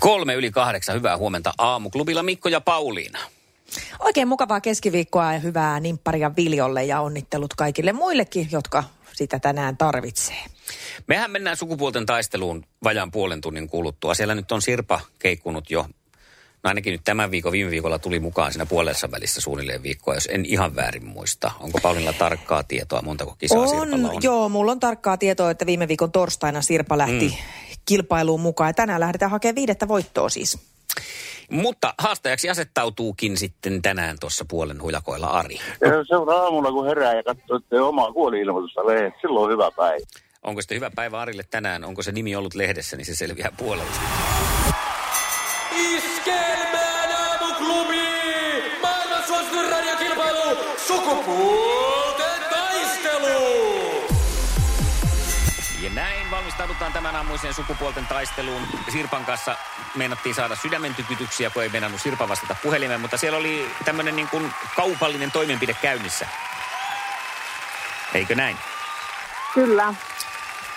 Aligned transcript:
Kolme 0.00 0.34
yli 0.34 0.50
kahdeksan, 0.50 0.96
hyvää 0.96 1.16
huomenta 1.16 1.54
aamuklubilla 1.58 2.22
Mikko 2.22 2.48
ja 2.48 2.60
Pauliina. 2.60 3.18
Oikein 3.98 4.28
mukavaa 4.28 4.60
keskiviikkoa 4.60 5.32
ja 5.32 5.38
hyvää 5.38 5.80
nimpparia 5.80 6.36
Viljolle 6.36 6.84
ja 6.84 7.00
onnittelut 7.00 7.54
kaikille 7.54 7.92
muillekin, 7.92 8.48
jotka 8.52 8.84
sitä 9.12 9.38
tänään 9.38 9.76
tarvitsee. 9.76 10.44
Mehän 11.06 11.30
mennään 11.30 11.56
sukupuolten 11.56 12.06
taisteluun 12.06 12.64
vajaan 12.84 13.10
puolen 13.10 13.40
tunnin 13.40 13.68
kuluttua. 13.68 14.14
Siellä 14.14 14.34
nyt 14.34 14.52
on 14.52 14.62
Sirpa 14.62 15.00
keikkunut 15.18 15.70
jo, 15.70 15.82
no 15.82 16.68
ainakin 16.68 16.92
nyt 16.92 17.00
tämän 17.04 17.30
viikon, 17.30 17.52
viime 17.52 17.70
viikolla 17.70 17.98
tuli 17.98 18.20
mukaan 18.20 18.52
siinä 18.52 18.66
puolessa 18.66 19.10
välissä 19.10 19.40
suunnilleen 19.40 19.82
viikkoa, 19.82 20.14
jos 20.14 20.28
en 20.32 20.46
ihan 20.46 20.76
väärin 20.76 21.06
muista. 21.06 21.50
Onko 21.60 21.78
Paulinilla 21.82 22.12
tarkkaa 22.12 22.62
tietoa, 22.62 23.02
montako 23.02 23.36
kisaa 23.38 23.58
on, 23.58 23.68
Sirpalla 23.68 24.10
on? 24.10 24.22
Joo, 24.22 24.48
mulla 24.48 24.72
on 24.72 24.80
tarkkaa 24.80 25.16
tietoa, 25.16 25.50
että 25.50 25.66
viime 25.66 25.88
viikon 25.88 26.12
torstaina 26.12 26.62
Sirpa 26.62 26.98
lähti 26.98 27.28
mm. 27.28 27.67
Kilpailuun 27.88 28.40
mukaan 28.40 28.68
ja 28.68 28.74
tänään 28.74 29.00
lähdetään 29.00 29.30
hakemaan 29.30 29.54
viidettä 29.54 29.88
voittoa 29.88 30.28
siis. 30.28 30.58
Mutta 31.50 31.94
haastajaksi 31.98 32.50
asettautuukin 32.50 33.36
sitten 33.36 33.82
tänään 33.82 34.16
tuossa 34.20 34.44
puolen 34.48 34.82
hujakoilla 34.82 35.26
Ari. 35.26 35.58
Ja 35.80 36.04
se 36.08 36.16
on 36.16 36.28
aamulla, 36.30 36.72
kun 36.72 36.86
herää 36.86 37.14
ja 37.14 37.22
katsoo, 37.22 37.56
että 37.56 37.76
ei 37.76 37.80
omaa 37.80 38.12
kuoli-ilmoitusta 38.12 38.86
lehdet. 38.86 39.14
Silloin 39.20 39.44
on 39.44 39.52
hyvä 39.52 39.70
päivä. 39.76 40.06
Onko 40.42 40.62
sitten 40.62 40.76
hyvä 40.76 40.90
päivä 40.94 41.20
Arille 41.20 41.44
tänään? 41.50 41.84
Onko 41.84 42.02
se 42.02 42.12
nimi 42.12 42.36
ollut 42.36 42.54
lehdessä, 42.54 42.96
niin 42.96 43.06
se 43.06 43.14
selviää 43.14 43.52
puolella. 43.56 43.92
Iskelmään 45.76 47.10
aamuklubi! 47.12 48.02
Maailman 48.82 49.26
suosituin 49.26 49.70
radiokilpailu! 49.70 50.56
Sukupuolten 50.86 51.77
valmistaudutaan 56.78 56.92
tämän 56.92 57.16
aamuiseen 57.16 57.54
sukupuolten 57.54 58.06
taisteluun. 58.06 58.62
Sirpan 58.92 59.24
kanssa 59.24 59.56
meinattiin 59.94 60.34
saada 60.34 60.56
sydämen 60.56 60.94
tykytyksiä, 60.94 61.50
kun 61.50 61.62
ei 61.62 61.68
meinannut 61.68 62.00
Sirpa 62.00 62.28
vastata 62.28 62.56
puhelimeen, 62.62 63.00
mutta 63.00 63.16
siellä 63.16 63.38
oli 63.38 63.70
tämmöinen 63.84 64.16
niin 64.16 64.28
kuin 64.28 64.52
kaupallinen 64.76 65.30
toimenpide 65.30 65.74
käynnissä. 65.74 66.26
Eikö 68.14 68.34
näin? 68.34 68.56
Kyllä. 69.54 69.94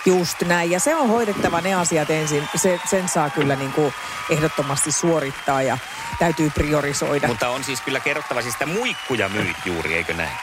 Just 0.05 0.41
näin. 0.41 0.71
Ja 0.71 0.79
se 0.79 0.95
on 0.95 1.09
hoidettava 1.09 1.61
ne 1.61 1.73
asiat 1.73 2.09
ensin. 2.09 2.49
Se, 2.55 2.79
sen 2.89 3.09
saa 3.09 3.29
kyllä 3.29 3.55
niin 3.55 3.71
kuin 3.71 3.93
ehdottomasti 4.29 4.91
suorittaa 4.91 5.61
ja 5.61 5.77
täytyy 6.19 6.49
priorisoida. 6.49 7.27
Mutta 7.27 7.49
on 7.49 7.63
siis 7.63 7.81
kyllä 7.81 7.99
kerrottava, 7.99 8.41
siis 8.41 8.53
sitä 8.53 8.65
muikkuja 8.65 9.29
myit 9.29 9.57
juuri, 9.65 9.93
eikö 9.93 10.13
näin? 10.13 10.37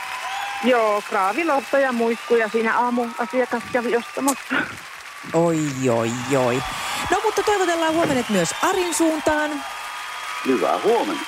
Joo, 0.64 1.02
kraavilohto 1.08 1.78
ja 1.78 1.92
muikkuja 1.92 2.48
siinä 2.48 2.78
aamuasiakas 2.78 3.62
kävi 3.72 3.96
ostamassa. 3.96 4.54
Oi, 5.32 5.58
oi, 5.90 6.10
oi. 6.36 6.62
No 7.10 7.20
mutta 7.24 7.42
toivotellaan 7.42 7.94
huomenet 7.94 8.28
myös 8.28 8.54
Arin 8.62 8.94
suuntaan. 8.94 9.50
Hyvää 10.46 10.78
huomenta. 10.84 11.24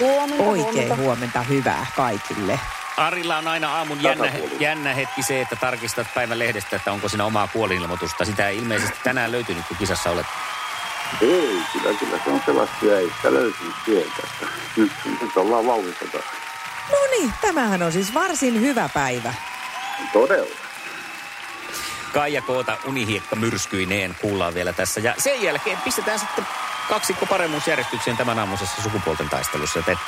Huomenta, 0.00 0.42
Oikein 0.44 0.64
huomenta. 0.66 0.96
huomenta 0.96 1.42
hyvää 1.42 1.86
kaikille. 1.96 2.60
Arilla 2.96 3.36
on 3.36 3.48
aina 3.48 3.76
aamun 3.76 4.02
jännä, 4.02 4.32
jännä 4.58 4.94
hetki 4.94 5.22
se, 5.22 5.40
että 5.40 5.56
tarkistat 5.56 6.06
päivän 6.14 6.38
lehdestä, 6.38 6.76
että 6.76 6.92
onko 6.92 7.08
siinä 7.08 7.24
omaa 7.24 7.48
kuolinilmoitusta. 7.48 8.24
Sitä 8.24 8.48
ei 8.48 8.58
ilmeisesti 8.58 8.98
tänään 9.04 9.32
löytynyt, 9.32 9.66
kun 9.68 9.76
kisassa 9.76 10.10
olet. 10.10 10.26
Ei, 11.22 11.58
kyllä, 11.72 11.98
kyllä 11.98 12.18
se 12.24 12.30
on 12.30 12.42
Sebastian 12.46 12.98
ei 12.98 13.12
sitä 13.16 13.32
löytynyt 13.34 13.74
sieltä. 13.84 14.22
Nyt, 14.76 14.92
nyt 15.20 15.36
ollaan 15.36 15.66
vauhdissa 15.66 16.04
taas. 16.12 16.24
No 16.92 16.98
niin, 17.10 17.32
tämähän 17.40 17.82
on 17.82 17.92
siis 17.92 18.14
varsin 18.14 18.60
hyvä 18.60 18.88
päivä. 18.94 19.34
Todella. 20.12 20.63
Kaija 22.14 22.42
Koota 22.42 22.76
unihiekka 22.86 23.36
myrskyineen 23.36 24.16
kuullaan 24.20 24.54
vielä 24.54 24.72
tässä. 24.72 25.00
Ja 25.00 25.14
sen 25.18 25.42
jälkeen 25.42 25.78
pistetään 25.84 26.18
sitten 26.18 26.46
kaksikko 26.88 27.26
paremmuusjärjestykseen 27.26 28.16
tämän 28.16 28.38
aamuisessa 28.38 28.82
sukupuolten 28.82 29.28
taistelussa. 29.28 29.78
Joten 29.78 29.98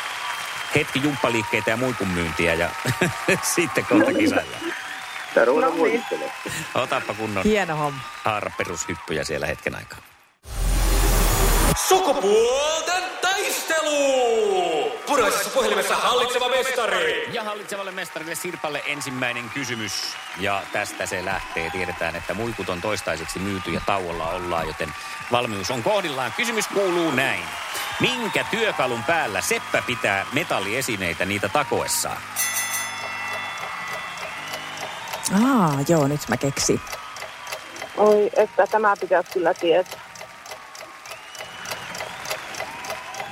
hetki 0.74 1.00
jumppaliikkeitä 1.02 1.70
ja 1.70 1.76
muikun 1.76 2.08
myyntiä 2.08 2.54
ja 2.54 2.70
sitten 3.54 3.86
kohta 3.86 4.12
kisailla. 4.14 4.56
Ruveta 5.44 5.66
No 5.66 5.72
niin. 5.72 5.78
voittelemaan. 5.80 6.32
Otappa 6.74 7.14
kunnon 7.14 7.44
Hieno 7.44 7.76
homma. 7.76 8.00
haara 8.24 8.50
perushyppyjä 8.58 9.24
siellä 9.24 9.46
hetken 9.46 9.74
aikaa. 9.74 9.98
Sukupuolten 11.88 13.02
taistelu! 15.16 15.30
Puraisessa 15.30 15.50
puhelimessa 15.50 15.96
hallitseva 15.96 16.48
mestari! 16.48 17.28
Ja 17.32 17.44
hallitsevalle 17.44 17.90
mestarille 17.92 18.34
Sirpalle 18.34 18.82
ensimmäinen 18.86 19.50
kysymys. 19.50 19.92
Ja 20.40 20.62
tästä 20.72 21.06
se 21.06 21.24
lähtee. 21.24 21.70
Tiedetään, 21.70 22.16
että 22.16 22.34
muikut 22.34 22.68
on 22.68 22.80
toistaiseksi 22.80 23.38
myyty 23.38 23.70
ja 23.70 23.80
tauolla 23.86 24.30
ollaan, 24.30 24.66
joten 24.66 24.92
valmius 25.32 25.70
on 25.70 25.82
kohdillaan. 25.82 26.32
Kysymys 26.36 26.68
kuuluu 26.68 27.10
näin. 27.10 27.44
Minkä 28.00 28.44
työkalun 28.50 29.04
päällä 29.04 29.40
Seppä 29.40 29.82
pitää 29.86 30.26
metalliesineitä 30.32 31.24
niitä 31.24 31.48
takoessaan? 31.48 32.22
Aa, 35.44 35.78
joo, 35.88 36.08
nyt 36.08 36.20
mä 36.28 36.36
keksin. 36.36 36.80
Oi, 37.96 38.30
että 38.36 38.66
tämä 38.66 38.94
pitäisi 39.00 39.30
kyllä 39.32 39.54
tietää. 39.54 40.05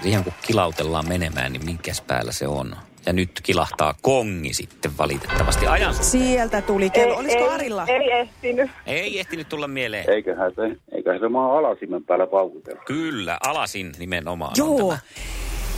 Ihan 0.04 0.24
kun 0.24 0.32
kilautellaan 0.46 1.08
menemään, 1.08 1.52
niin 1.52 1.64
minkäs 1.64 2.00
päällä 2.00 2.32
se 2.32 2.48
on? 2.48 2.76
Ja 3.06 3.12
nyt 3.12 3.30
kilahtaa 3.42 3.94
kongi 4.02 4.54
sitten 4.54 4.98
valitettavasti. 4.98 5.66
Ajan 5.66 5.94
Sieltä 5.94 6.62
tuli 6.62 6.90
kello. 6.90 7.16
Olisiko 7.16 7.42
ei, 7.44 7.48
Arilla? 7.48 7.86
Ei 7.86 8.10
ehtinyt. 8.12 8.70
ei 8.86 9.20
ehtinyt 9.20 9.48
tulla 9.48 9.68
mieleen. 9.68 10.10
Eiköhän 10.10 10.52
se, 10.54 10.76
eiköhän 10.96 11.20
se 11.20 11.28
maa 11.28 11.58
alasimen 11.58 12.04
päällä 12.04 12.26
paukutella. 12.26 12.82
Kyllä, 12.86 13.38
alasin 13.46 13.92
nimenomaan 13.98 14.50
on 14.50 14.56
Joo. 14.56 14.78
tämä. 14.78 14.98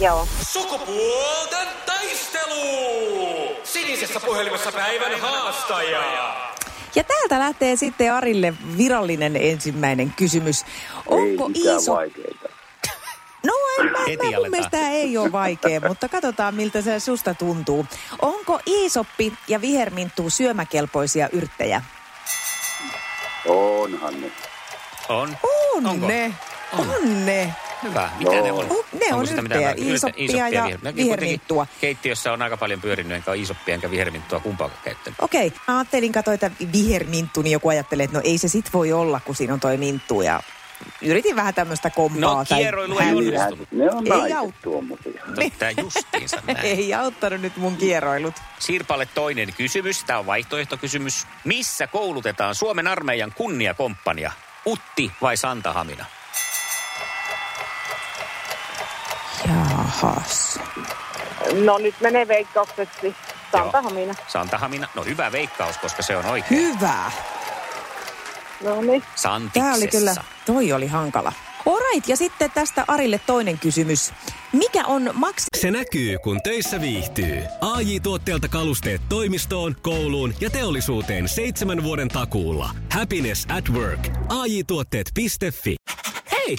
Joo. 0.00 0.26
Sukupuolten 0.43 1.69
taistelu! 1.87 2.56
Sinisessä 3.64 4.20
puhelimessa 4.20 4.72
päivän 4.72 5.20
haastaja! 5.20 6.03
Ja 6.94 7.04
täältä 7.04 7.38
lähtee 7.38 7.76
sitten 7.76 8.12
Arille 8.12 8.54
virallinen 8.78 9.37
ensimmäinen 9.37 10.12
kysymys. 10.16 10.64
Onko 11.06 11.50
ei 11.54 11.62
Iiso... 11.62 11.94
vaikeita. 11.94 12.56
No 13.47 13.53
en 13.81 13.93
mä, 13.93 13.99
Heti 13.99 14.17
mä 14.17 14.23
mun 14.25 14.34
aletaan. 14.34 14.51
mielestä 14.51 14.71
tää 14.79 14.91
ei 14.91 15.19
ole 15.19 15.33
vaikea, 15.33 15.81
mutta 15.89 16.09
katsotaan 16.09 16.55
miltä 16.55 16.83
se 16.83 17.01
susta 17.01 17.34
tuntuu. 17.34 17.87
Onko 18.23 18.61
Iisoppi 18.67 19.33
ja 19.49 19.61
viherminttu 19.61 20.31
syömäkelpoisia 20.31 21.29
yrttejä? 21.33 21.83
Onhan 23.47 24.21
ne. 24.21 24.31
On. 25.09 25.37
On 25.77 25.87
Onko? 25.87 26.06
ne. 26.09 26.33
On. 26.79 26.91
On 26.91 27.27
ne. 27.27 27.55
Hyvä. 27.83 28.11
Mitä 28.19 28.35
Joo. 28.35 28.45
ne 28.45 28.53
on? 28.53 28.67
Oh, 28.71 28.85
ne 29.09 29.15
on 29.15 29.27
sitä 29.27 29.41
yrttejä, 29.41 29.69
mitään- 29.75 29.89
iisoppia 29.89 30.49
ja 30.49 30.65
viher- 30.65 30.79
Mäkin 30.83 31.05
viherminttua. 31.05 31.56
kuitenkin 31.56 31.81
Keittiössä 31.81 32.33
on 32.33 32.43
aika 32.43 32.56
paljon 32.56 32.81
pyörinyt, 32.81 33.12
enkä 33.12 33.33
iisoppia 33.33 33.75
enkä 33.75 33.91
viherminttua 33.91 34.41
kumpaakaan 34.41 34.81
käyttänyt. 34.85 35.21
Okei, 35.21 35.53
mä 35.69 35.77
ajattelin 35.79 36.12
katsoa, 36.12 36.35
että 36.35 36.51
viherminttu, 36.73 37.43
niin 37.43 37.53
joku 37.53 37.69
ajattelee, 37.69 38.05
että 38.05 38.17
no 38.17 38.21
ei 38.25 38.39
se 38.39 38.49
sit 38.49 38.73
voi 38.73 38.93
olla, 38.93 39.21
kun 39.25 39.35
siinä 39.35 39.55
on 39.55 39.61
toi 39.61 39.77
minttu. 39.77 40.23
Ja 40.23 40.41
yritin 41.03 41.37
vähän 41.37 41.54
tämmöistä 41.54 41.91
kompaa. 41.91 42.20
No, 42.34 42.44
kierroilu 42.56 42.98
ei 42.98 43.08
onnistunut. 43.08 43.69
Ne 43.73 43.90
on 43.90 44.06
Ei 44.06 44.32
aut- 44.32 44.55
tuommoisia. 44.62 45.23
Tämä 45.58 45.70
justiinsa 45.70 46.43
näin. 46.46 46.58
Ei 46.78 46.94
auttanut 46.94 47.40
nyt 47.40 47.56
mun 47.56 47.76
kierroilut. 47.76 48.34
Sirpalle 48.58 49.06
toinen 49.14 49.55
kysymys. 49.56 50.05
Tämä 50.05 50.19
on 50.19 50.26
vaihtoehtokysymys. 50.26 51.26
Missä 51.44 51.87
koulutetaan 51.87 52.55
Suomen 52.55 52.87
armeijan 52.87 53.32
kunniakomppania? 53.37 54.32
Utti 54.67 55.12
vai 55.23 55.37
Santahamina? 55.37 56.05
Jahas. 59.49 60.61
No 61.64 61.79
nyt 61.79 61.94
menee 62.00 62.29
veikkaukseksi. 62.29 63.14
Santahamina. 63.52 64.14
Santahamina. 64.29 64.88
No 64.94 65.05
hyvä 65.05 65.32
veikkaus, 65.32 65.79
koska 65.79 66.02
se 66.02 66.17
on 66.17 66.26
oikein. 66.26 66.61
Hyvä. 66.61 67.11
No 68.64 68.81
niin. 68.81 69.03
Santiksessa. 69.14 69.61
Tää 69.61 69.75
oli 69.75 69.88
kyllä, 69.88 70.14
toi 70.47 70.73
oli 70.73 70.87
hankala. 70.87 71.32
Alright, 71.67 72.08
ja 72.08 72.17
sitten 72.17 72.50
tästä 72.50 72.85
Arille 72.88 73.20
toinen 73.26 73.58
kysymys. 73.58 74.12
Mikä 74.53 74.85
on 74.85 75.11
maks... 75.14 75.44
Se 75.56 75.70
näkyy, 75.70 76.19
kun 76.19 76.41
töissä 76.43 76.81
viihtyy. 76.81 77.43
ai 77.61 78.00
tuotteelta 78.00 78.49
kalusteet 78.49 79.03
toimistoon, 79.08 79.76
kouluun 79.82 80.35
ja 80.41 80.50
teollisuuteen 80.50 81.29
seitsemän 81.29 81.82
vuoden 81.82 82.08
takuulla. 82.08 82.70
Happiness 82.93 83.47
at 83.56 83.69
work. 83.70 84.08
AJ-tuotteet.fi. 84.29 85.76
Hei! 86.32 86.58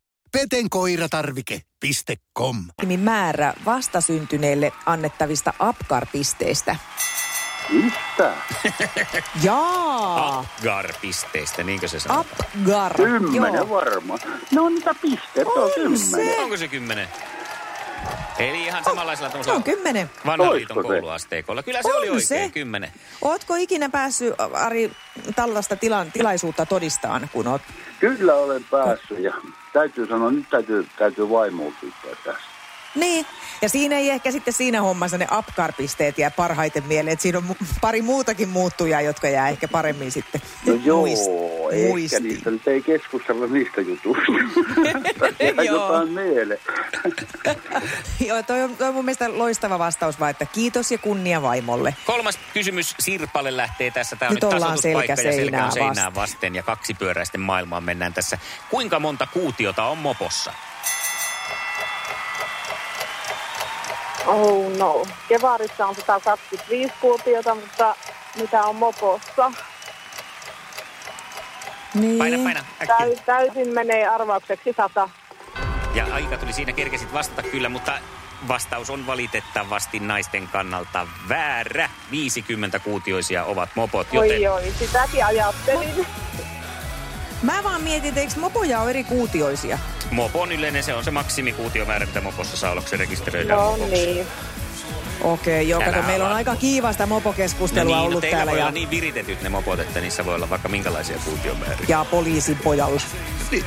Petenkoiratarvike.com 0.31 2.55
määrä 2.97 3.53
vastasyntyneelle 3.65 4.71
annettavista 4.85 5.53
Apgar-pisteistä. 5.59 6.75
Mistä? 7.69 8.33
Jaa, 9.43 10.39
Apgar-pisteistä, 10.39 11.63
niinkö 11.63 11.87
se 11.87 11.99
sanoo? 11.99 12.19
Apgar. 12.19 12.93
Kymmenen 12.95 13.53
Joo. 13.53 13.69
varmaan. 13.69 14.19
No 14.51 14.69
niitä 14.69 14.95
pisteet 15.01 15.47
on, 15.47 15.63
On 15.63 15.71
kymmenen. 15.75 15.99
se. 15.99 16.37
Onko 16.39 16.57
se 16.57 16.67
kymmenen? 16.67 17.07
Eli 18.49 18.63
ihan 18.65 18.83
samanlaisella 18.83 19.29
Se 19.31 19.37
on 19.37 19.43
tämmöisellä 19.45 19.63
kymmenen. 19.63 20.09
vanhan 20.25 20.53
liiton 20.55 20.83
kouluasteikolla. 20.83 21.63
Kyllä 21.63 21.81
se 21.81 21.87
On 21.87 21.97
oli 21.97 22.09
oikein, 22.09 22.27
se. 22.27 22.49
kymmenen. 22.53 22.91
Ootko 23.21 23.55
ikinä 23.55 23.89
päässyt, 23.89 24.33
Ari, 24.53 24.91
tällaista 25.35 25.75
tilan, 25.75 26.11
tilaisuutta 26.11 26.65
todistaan, 26.65 27.29
kun 27.33 27.47
oot? 27.47 27.61
Kyllä 27.99 28.33
olen 28.33 28.63
päässyt 28.71 29.19
ja 29.19 29.33
täytyy 29.73 30.07
sanoa, 30.07 30.31
nyt 30.31 30.49
täytyy, 30.49 30.87
täytyy 30.97 31.29
vaimoa 31.29 31.71
kiittää 31.81 32.11
tässä. 32.23 32.41
Niin, 32.95 33.25
ja 33.61 33.69
siinä 33.69 33.95
ei 33.95 34.09
ehkä 34.09 34.31
sitten 34.31 34.53
siinä 34.53 34.81
hommassa 34.81 35.17
ne 35.17 35.27
Apgar-pisteet 35.31 36.17
jää 36.17 36.31
parhaiten 36.31 36.83
mieleen. 36.87 37.13
Että 37.13 37.23
siinä 37.23 37.37
on 37.37 37.55
pari 37.81 38.01
muutakin 38.01 38.49
muuttujaa, 38.49 39.01
jotka 39.01 39.29
jää 39.29 39.49
ehkä 39.49 39.67
paremmin 39.67 40.11
sitten 40.11 40.41
No 40.65 40.73
joo, 40.83 41.05
muist- 41.05 41.71
ehkä 41.73 41.87
muistiin. 41.87 42.23
niistä 42.23 42.51
nyt 42.51 42.67
ei 42.67 42.81
keskustella 42.81 43.47
niistä 43.47 43.81
jutuista. 43.81 44.31
Jää 45.43 45.63
Joo. 45.65 45.85
jotain 45.87 46.09
mieleen. 46.09 46.59
Joo, 48.27 48.43
toi 48.43 48.61
on, 48.63 48.77
toi 48.77 48.87
on 48.87 48.93
mun 48.93 49.05
mielestä 49.05 49.37
loistava 49.37 49.79
vastaus 49.79 50.19
vaan, 50.19 50.31
että 50.31 50.45
kiitos 50.45 50.91
ja 50.91 50.97
kunnia 50.97 51.41
vaimolle. 51.41 51.95
Kolmas 52.05 52.39
kysymys 52.53 52.95
Sirpalle 52.99 53.57
lähtee 53.57 53.91
tässä. 53.91 54.15
Tämä 54.15 54.29
on 54.29 54.35
Nyt 54.35 54.43
nyt, 54.43 54.53
ollaan 54.53 54.77
selkä 54.81 55.13
ja 55.13 55.15
selkä 55.15 55.31
seinää 55.31 55.65
on 55.65 55.71
seinää 55.71 55.93
vasten. 55.95 56.15
vasten 56.15 56.55
ja 56.55 56.63
kaksipyöräisten 56.63 57.41
maailmaan 57.41 57.83
mennään 57.83 58.13
tässä. 58.13 58.37
Kuinka 58.69 58.99
monta 58.99 59.27
kuutiota 59.33 59.83
on 59.83 59.97
mopossa? 59.97 60.53
Oh 64.27 64.77
no. 64.77 65.05
Kevarissa 65.27 65.87
on 65.87 65.95
125 65.95 66.93
kuutiota, 67.01 67.55
mutta 67.55 67.95
mitä 68.41 68.63
on 68.63 68.75
mopossa? 68.75 69.51
Niin. 71.93 72.17
Paina, 72.17 72.37
paina, 72.43 72.59
äkkiä. 72.59 72.97
Täy, 72.97 73.15
täysin 73.25 73.73
menee 73.73 74.07
arvaukseksi 74.07 74.73
100. 74.77 75.09
Ja 75.93 76.05
aika 76.13 76.37
tuli 76.37 76.53
siinä, 76.53 76.73
kerkesit 76.73 77.13
vastata 77.13 77.43
kyllä, 77.43 77.69
mutta 77.69 77.91
vastaus 78.47 78.89
on 78.89 79.07
valitettavasti 79.07 79.99
naisten 79.99 80.47
kannalta 80.47 81.07
väärä. 81.29 81.89
50 82.11 82.79
kuutioisia 82.79 83.45
ovat 83.45 83.69
mopot, 83.75 84.07
joten 84.13 84.31
Oi 84.31 84.47
oi, 84.47 84.73
sitäkin 84.79 85.25
ajattelin. 85.25 86.05
Mä 87.41 87.63
vaan 87.63 87.81
mietin, 87.81 88.09
että 88.09 88.21
eikö 88.21 88.33
mopoja 88.39 88.81
ole 88.81 88.89
eri 88.89 89.03
kuutioisia? 89.03 89.79
mopo 90.11 90.41
on 90.41 90.51
yleinen, 90.51 90.83
se 90.83 90.93
on 90.93 91.03
se 91.03 91.11
maksimikuutiomäärä, 91.11 92.05
mitä 92.05 92.21
mopossa 92.21 92.57
saa 92.57 92.71
olla, 92.71 92.81
kun 92.81 92.89
se 92.89 92.97
rekisteröidään 92.97 93.59
No 93.59 93.71
mopoksi. 93.71 93.91
niin. 93.91 94.27
Okei, 95.21 95.69
joo, 95.69 95.81
kato, 95.81 96.01
meillä 96.01 96.25
on 96.25 96.33
aika 96.33 96.55
kiivasta 96.55 97.03
No 97.03 97.07
mopokeskustelua 97.07 97.95
niin, 97.95 97.97
no 97.97 98.05
ollut 98.05 98.21
teillä 98.21 98.37
täällä 98.37 98.51
voi 98.51 98.59
ja, 98.59 98.65
olla 98.65 98.71
niin 98.71 98.89
viritetyt 98.89 99.41
ne 99.41 99.49
mopot, 99.49 99.79
että 99.79 99.99
niissä 100.01 100.25
voi 100.25 100.35
olla 100.35 100.49
vaikka 100.49 100.69
minkälaisia 100.69 101.17
kuutiomääriä. 101.25 101.85
ja 101.87 102.05
poliisin 102.11 102.57
pojalla. 102.63 103.01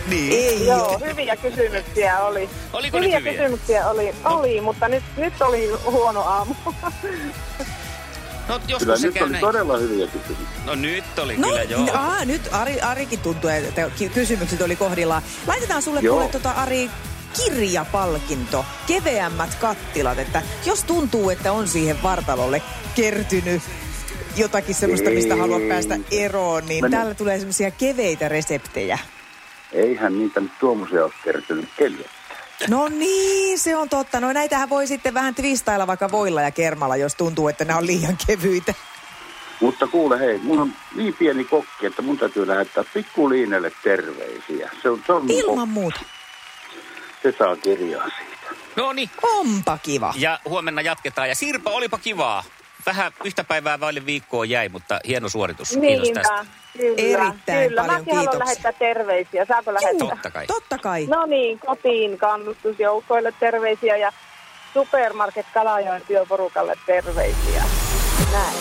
niin. 0.09 0.33
Ei. 0.33 0.67
Joo, 0.67 1.01
hyviä 1.05 1.37
kysymyksiä 1.37 2.19
oli. 2.19 2.51
Oliko 2.73 2.99
nyt 2.99 3.07
hyviä 3.07 3.19
hyviä? 3.19 3.33
kysymyksiä 3.33 3.89
oli, 3.89 4.15
oli 4.25 4.61
mutta 4.61 4.89
nyt, 4.89 5.03
nyt 5.17 5.43
oli 5.43 5.71
huono 5.85 6.21
aamu. 6.21 6.55
No 8.49 8.59
Kyllä 8.59 8.65
joskus 8.69 9.03
nyt 9.03 9.15
käy 9.15 9.23
oli 9.23 9.33
näin. 9.33 9.41
todella 9.41 9.77
hyviä 9.79 10.07
kysymyksiä. 10.07 10.47
No 10.65 10.75
nyt 10.75 11.19
oli 11.19 11.37
No, 11.37 11.49
kyllä 11.49 11.63
joo. 11.63 11.89
aa, 11.95 12.25
nyt 12.25 12.43
Ari, 12.53 12.81
Arikin 12.81 13.21
tuntuu, 13.21 13.51
että 13.51 13.91
ky- 13.99 14.09
kysymykset 14.09 14.61
oli 14.61 14.77
kohdillaan. 14.77 15.23
Laitetaan 15.47 15.83
sulle 15.83 16.01
Joo. 16.01 16.15
kuule 16.17 16.29
tota, 16.31 16.51
Ari 16.51 16.91
kirjapalkinto, 17.37 18.65
keveämmät 18.87 19.55
kattilat, 19.55 20.19
että 20.19 20.43
jos 20.67 20.85
tuntuu, 20.85 21.31
että 21.31 21.53
on 21.53 21.69
siihen 21.69 22.03
vartalolle 22.03 22.63
kertynyt 22.95 23.63
jotakin 24.37 24.75
semmoista, 24.75 25.11
mistä 25.11 25.35
Ei. 25.35 25.41
haluat 25.41 25.69
päästä 25.69 25.99
eroon, 26.11 26.67
niin 26.67 26.85
Mene. 26.85 26.97
täällä 26.97 27.15
tulee 27.15 27.39
semmoisia 27.39 27.71
keveitä 27.71 28.29
reseptejä. 28.29 28.99
Eihän 29.73 30.19
niitä 30.19 30.41
nyt 30.41 30.53
tuommoisia 30.61 31.05
ole 31.05 31.13
kertynyt 31.25 31.69
kello. 31.79 32.05
No 32.69 32.89
niin, 32.89 33.59
se 33.59 33.77
on 33.77 33.89
totta. 33.89 34.21
No 34.21 34.33
näitähän 34.33 34.69
voi 34.69 34.87
sitten 34.87 35.15
vähän 35.15 35.35
twistailla 35.35 35.87
vaikka 35.87 36.11
voilla 36.11 36.43
ja 36.43 36.51
kermalla, 36.51 36.97
jos 36.97 37.15
tuntuu, 37.15 37.49
että 37.49 37.65
nämä 37.65 37.79
on 37.79 37.87
liian 37.87 38.19
kevyitä. 38.27 38.75
Mutta 39.61 39.87
kuule 39.87 40.19
hei, 40.21 40.39
mun 40.39 40.61
on 40.61 40.73
niin 40.97 41.15
pieni 41.15 41.45
kokki, 41.45 41.87
että 41.87 42.03
mun 42.03 42.19
täytyy 42.19 42.47
lähettää 42.47 42.85
pikkuliinelle 42.95 43.73
terveisiä. 43.85 44.71
Se 44.83 44.91
on, 44.91 45.03
se 45.07 45.13
on 45.13 45.31
Ilman 45.31 45.57
kokki. 45.57 45.71
muuta. 45.81 46.01
Se 47.23 47.35
saa 47.39 47.57
kirjaa 47.57 48.05
siitä. 48.19 48.61
No 48.77 48.93
niin. 48.93 49.11
Onpa 49.23 49.79
kiva. 49.83 50.15
Ja 50.17 50.39
huomenna 50.49 50.81
jatketaan. 50.81 51.29
Ja 51.29 51.35
Sirpa, 51.35 51.71
olipa 51.71 51.99
kivaa. 51.99 52.45
Vähän 52.87 53.13
yhtä 53.25 53.45
päivää 53.45 53.81
vaille 53.81 54.07
viikkoa 54.07 54.45
jäi, 54.45 54.69
mutta 54.69 55.01
hieno 55.07 55.29
suoritus. 55.29 55.69
Kiitos 55.81 56.11
tästä. 56.15 56.47
Kyllä. 56.79 56.95
Erittäin 56.99 57.69
kyllä. 57.69 57.81
paljon 57.81 58.01
Mäkin 58.01 58.15
haluan 58.17 58.31
kiitoksia. 58.33 58.39
lähettää 58.39 58.73
terveisiä. 58.73 59.45
Saako 59.45 59.75
lähettää? 59.75 60.09
Totta 60.09 60.31
kai. 60.31 60.47
Totta 60.47 60.79
kai. 60.79 61.07
No 61.07 61.27
niin, 61.27 61.59
kotiin 61.59 62.19
kannustusjoukkoille 62.19 63.33
terveisiä 63.41 63.97
ja 63.97 64.13
Supermarket 64.75 65.47
Kalajoen 65.55 66.03
työporukalle 66.07 66.75
terveisiä. 66.87 67.65
Näin. 68.33 68.57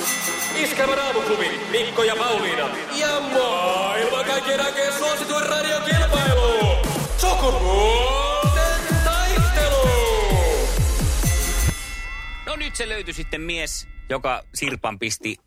Iskävä 0.56 0.96
raamuklubi, 0.96 1.52
Mikko 1.72 2.04
ja 2.04 2.16
Pauliina. 2.16 2.70
Ja 2.96 3.20
maailman 3.20 4.26
kaikkien 4.26 4.62
aikeen 4.66 4.94
suosituen 4.94 5.46
radiokilpailu. 5.46 6.76
Sukupuolten 7.18 8.96
taistelu. 9.04 9.88
No 12.46 12.56
nyt 12.56 12.76
se 12.76 12.90
löytyi 12.90 13.14
sitten 13.14 13.42
mies, 13.42 13.88
Sirpan 14.54 15.00
pisti 15.00 15.38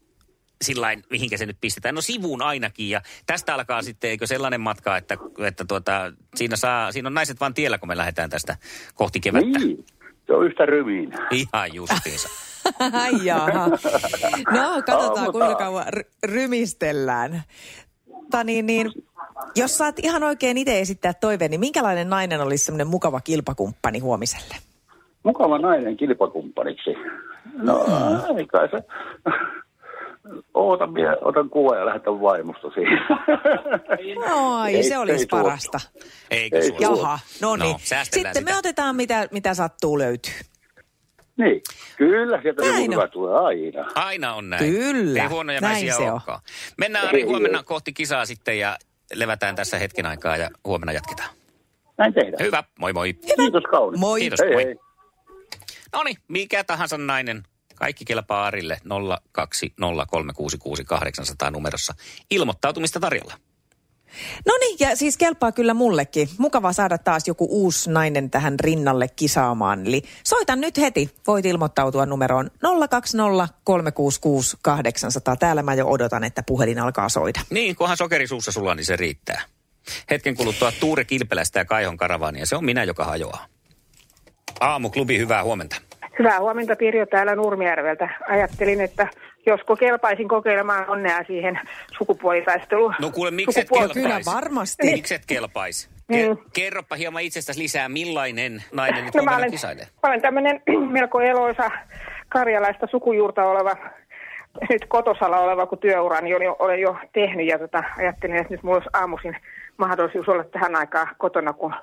sillain, 0.63 1.03
mihinkä 1.11 1.37
se 1.37 1.47
nyt 1.47 1.57
pistetään. 1.61 1.95
No 1.95 2.01
sivuun 2.01 2.43
ainakin 2.43 2.91
ja 2.91 3.01
tästä 3.27 3.55
alkaa 3.55 3.83
sitten, 3.83 4.11
eikö 4.11 4.27
sellainen 4.27 4.61
matka, 4.61 4.97
että, 4.97 5.17
että 5.47 5.65
tuota, 5.65 6.13
siinä, 6.35 6.57
saa, 6.57 6.93
siinä 6.93 7.07
on 7.07 7.15
naiset 7.15 7.41
vaan 7.41 7.55
tiellä, 7.55 7.79
kun 7.79 7.89
me 7.89 7.97
lähdetään 7.97 8.31
tästä 8.31 8.57
kohti 8.95 9.21
kevättä. 9.21 9.59
Niin, 9.59 9.85
se 10.27 10.33
on 10.33 10.47
yhtä 10.47 10.67
ryminä. 10.67 11.29
Ihan 11.31 11.75
justiinsa. 11.75 12.29
Ai 13.03 13.25
jaha. 13.25 13.67
No, 14.51 14.83
katsotaan 14.87 15.33
kuinka 15.33 15.55
kauan 15.55 15.87
ry- 15.87 16.11
rymistellään. 16.25 17.43
Mutta 18.07 18.45
niin, 18.45 18.67
niin, 18.67 18.93
jos 19.57 19.79
saat 19.79 19.99
ihan 19.99 20.23
oikein 20.23 20.59
itse 20.59 20.81
esittää 20.81 21.15
toiveen, 21.15 21.51
niin 21.51 21.61
minkälainen 21.61 22.11
nainen 22.11 22.41
olisi 22.41 22.65
semmoinen 22.65 22.87
mukava 22.87 23.21
kilpakumppani 23.21 23.99
huomiselle? 23.99 24.55
Mukava 25.23 25.59
nainen 25.59 25.97
kilpakumppaniksi. 25.97 26.91
No, 27.55 27.85
mm. 27.87 28.39
ei 28.39 28.47
kai 28.47 28.69
se. 28.71 28.77
Ootan 30.55 30.95
vielä, 30.95 31.17
otan 31.21 31.51
kuva 31.51 31.77
ja 31.77 31.87
lähetän 31.87 32.21
vaimosta 32.21 32.71
siihen. 32.71 32.99
Ai, 34.33 34.75
Ei- 34.77 34.83
se 34.83 34.99
olisi 34.99 35.23
ei 35.23 35.27
parasta. 35.31 35.81
Eikö 36.31 36.59
Ei? 36.59 36.73
Jaha, 36.81 37.19
no 37.43 37.57
niin. 37.57 37.77
säästellään 37.79 38.35
Sitten 38.35 38.45
me 38.45 38.49
sitä. 38.51 38.59
otetaan, 38.59 38.97
mitä, 38.97 39.29
mitä 39.31 39.55
sattuu 39.55 39.99
löytyy. 39.99 40.33
Niin, 41.37 41.63
kyllä 41.97 42.43
sieltä 42.43 42.63
Näin 42.63 42.91
on. 42.91 42.95
hyvä 42.95 43.09
tulee 43.09 43.35
aina. 43.35 43.91
Aina 43.95 44.35
on 44.35 44.51
näin. 44.51 44.65
Kyllä, 44.75 45.23
Ei 45.23 45.29
huonoja 45.29 45.61
näin 45.61 45.93
se 45.95 46.03
on. 46.03 46.13
olekaan. 46.13 46.41
Mennään 46.79 47.09
Ari 47.09 47.23
huomenna 47.23 47.63
kohti 47.63 47.93
kisaa 47.93 48.27
sitten 48.27 48.59
ja 48.59 48.77
levätään 49.15 49.57
tässä 49.57 49.79
hetken 49.79 50.07
aikaa 50.07 50.37
ja 50.37 50.51
huomenna 50.65 50.93
jatketaan. 50.93 51.29
Näin 51.99 52.15
tehdään. 52.15 52.47
Hyvä, 52.47 52.65
moi 52.79 52.93
moi. 52.93 53.13
Kiitos 53.37 53.63
kaunis. 53.71 54.01
Moi. 54.01 54.21
Kiitos, 54.21 54.41
Hei, 54.41 54.53
moi. 54.53 54.65
hei. 54.65 54.77
No 55.93 56.03
niin, 56.03 56.17
mikä 56.29 56.65
tahansa 56.65 56.99
nainen, 56.99 57.43
kaikki 57.75 58.05
kelpaa 58.05 58.47
Arille 58.47 58.81
020366800 61.47 61.51
numerossa. 61.51 61.95
Ilmoittautumista 62.31 63.01
tarjolla. 63.01 63.35
No 64.47 64.53
niin, 64.61 64.77
ja 64.81 64.97
siis 64.97 65.17
kelpaa 65.17 65.53
kyllä 65.53 65.75
mullekin. 65.75 66.29
Mukava 66.39 66.73
saada 66.73 66.99
taas 66.99 67.29
joku 67.29 67.47
uusi 67.51 67.91
nainen 67.91 68.31
tähän 68.31 68.61
rinnalle 68.61 69.09
kisaamaan. 69.09 69.87
Eli 69.87 70.03
soita 70.25 70.57
nyt 70.57 70.79
heti. 70.79 71.11
Voit 71.27 71.47
ilmoittautua 71.47 72.07
numeroon 72.07 72.51
020 72.91 73.49
366 73.65 74.57
800. 74.63 75.37
Täällä 75.37 75.63
mä 75.63 75.75
jo 75.75 75.87
odotan, 75.87 76.25
että 76.25 76.43
puhelin 76.43 76.79
alkaa 76.79 77.09
soida. 77.09 77.41
Niin, 77.51 77.77
kunhan 77.77 77.97
sokeri 77.97 78.27
suussa 78.27 78.53
sulla, 78.53 78.75
niin 78.75 78.85
se 78.85 78.97
riittää. 78.97 79.43
Hetken 80.11 80.37
kuluttua 80.37 80.73
Tuure 80.73 81.05
Kilpelästä 81.05 81.59
ja 81.59 81.65
Kaihon 81.65 81.97
karavaania. 81.97 82.47
Se 82.47 82.57
on 82.57 82.65
minä, 82.65 82.85
joka 82.85 83.05
hajoaa. 83.05 83.47
Aamuklubi, 84.61 85.19
hyvää 85.19 85.45
huomenta. 85.45 85.77
Hyvää 86.19 86.41
huomenta 86.41 86.77
Pirjo 86.77 87.07
täällä 87.07 87.35
Nurmijärveltä. 87.35 88.09
Ajattelin, 88.29 88.81
että 88.81 89.09
josko 89.47 89.77
kelpaisin 89.77 90.29
kokeilemaan 90.29 90.91
onnea 90.91 91.25
siihen 91.27 91.61
sukupuolitaisteluun. 91.99 92.95
No 93.01 93.11
kuule, 93.11 93.31
miksi 93.31 93.61
et 93.61 93.69
kelpaisi? 93.69 93.95
Kyllä 94.01 94.21
varmasti. 94.35 94.87
Miksi 94.93 95.15
et 95.15 95.23
kelpaisi? 95.27 95.89
Ke- 96.13 96.29
Mm. 96.29 96.37
kerropa 96.55 96.97
hieman 96.97 97.23
itsestäsi 97.23 97.61
lisää, 97.61 97.89
millainen 97.89 98.65
nainen 98.73 99.05
nyt 99.05 99.15
No, 99.15 99.21
no, 99.21 99.25
mä 99.31 99.37
olen, 99.37 99.51
kisailee. 99.51 99.85
mä 100.03 100.09
olen 100.09 100.23
tämmöinen 100.23 100.63
melko 100.91 101.21
eloisa 101.21 101.71
karjalaista 102.29 102.87
sukujuurta 102.91 103.45
oleva, 103.45 103.77
nyt 104.71 104.85
kotosalla 104.89 105.39
oleva, 105.39 105.67
kun 105.67 105.79
työurani 105.79 106.35
oli, 106.35 106.45
olen 106.59 106.81
jo 106.81 106.97
tehnyt. 107.13 107.47
Ja 107.47 107.59
tota, 107.59 107.85
ajattelin, 107.99 108.37
että 108.37 108.55
nyt 108.55 108.63
mulla 108.63 108.77
olisi 108.77 108.91
aamuisin 108.93 109.37
mahdollisuus 109.77 110.29
olla 110.29 110.45
tähän 110.45 110.77
aikaan 110.77 111.09
kotona, 111.19 111.53
kun 111.53 111.75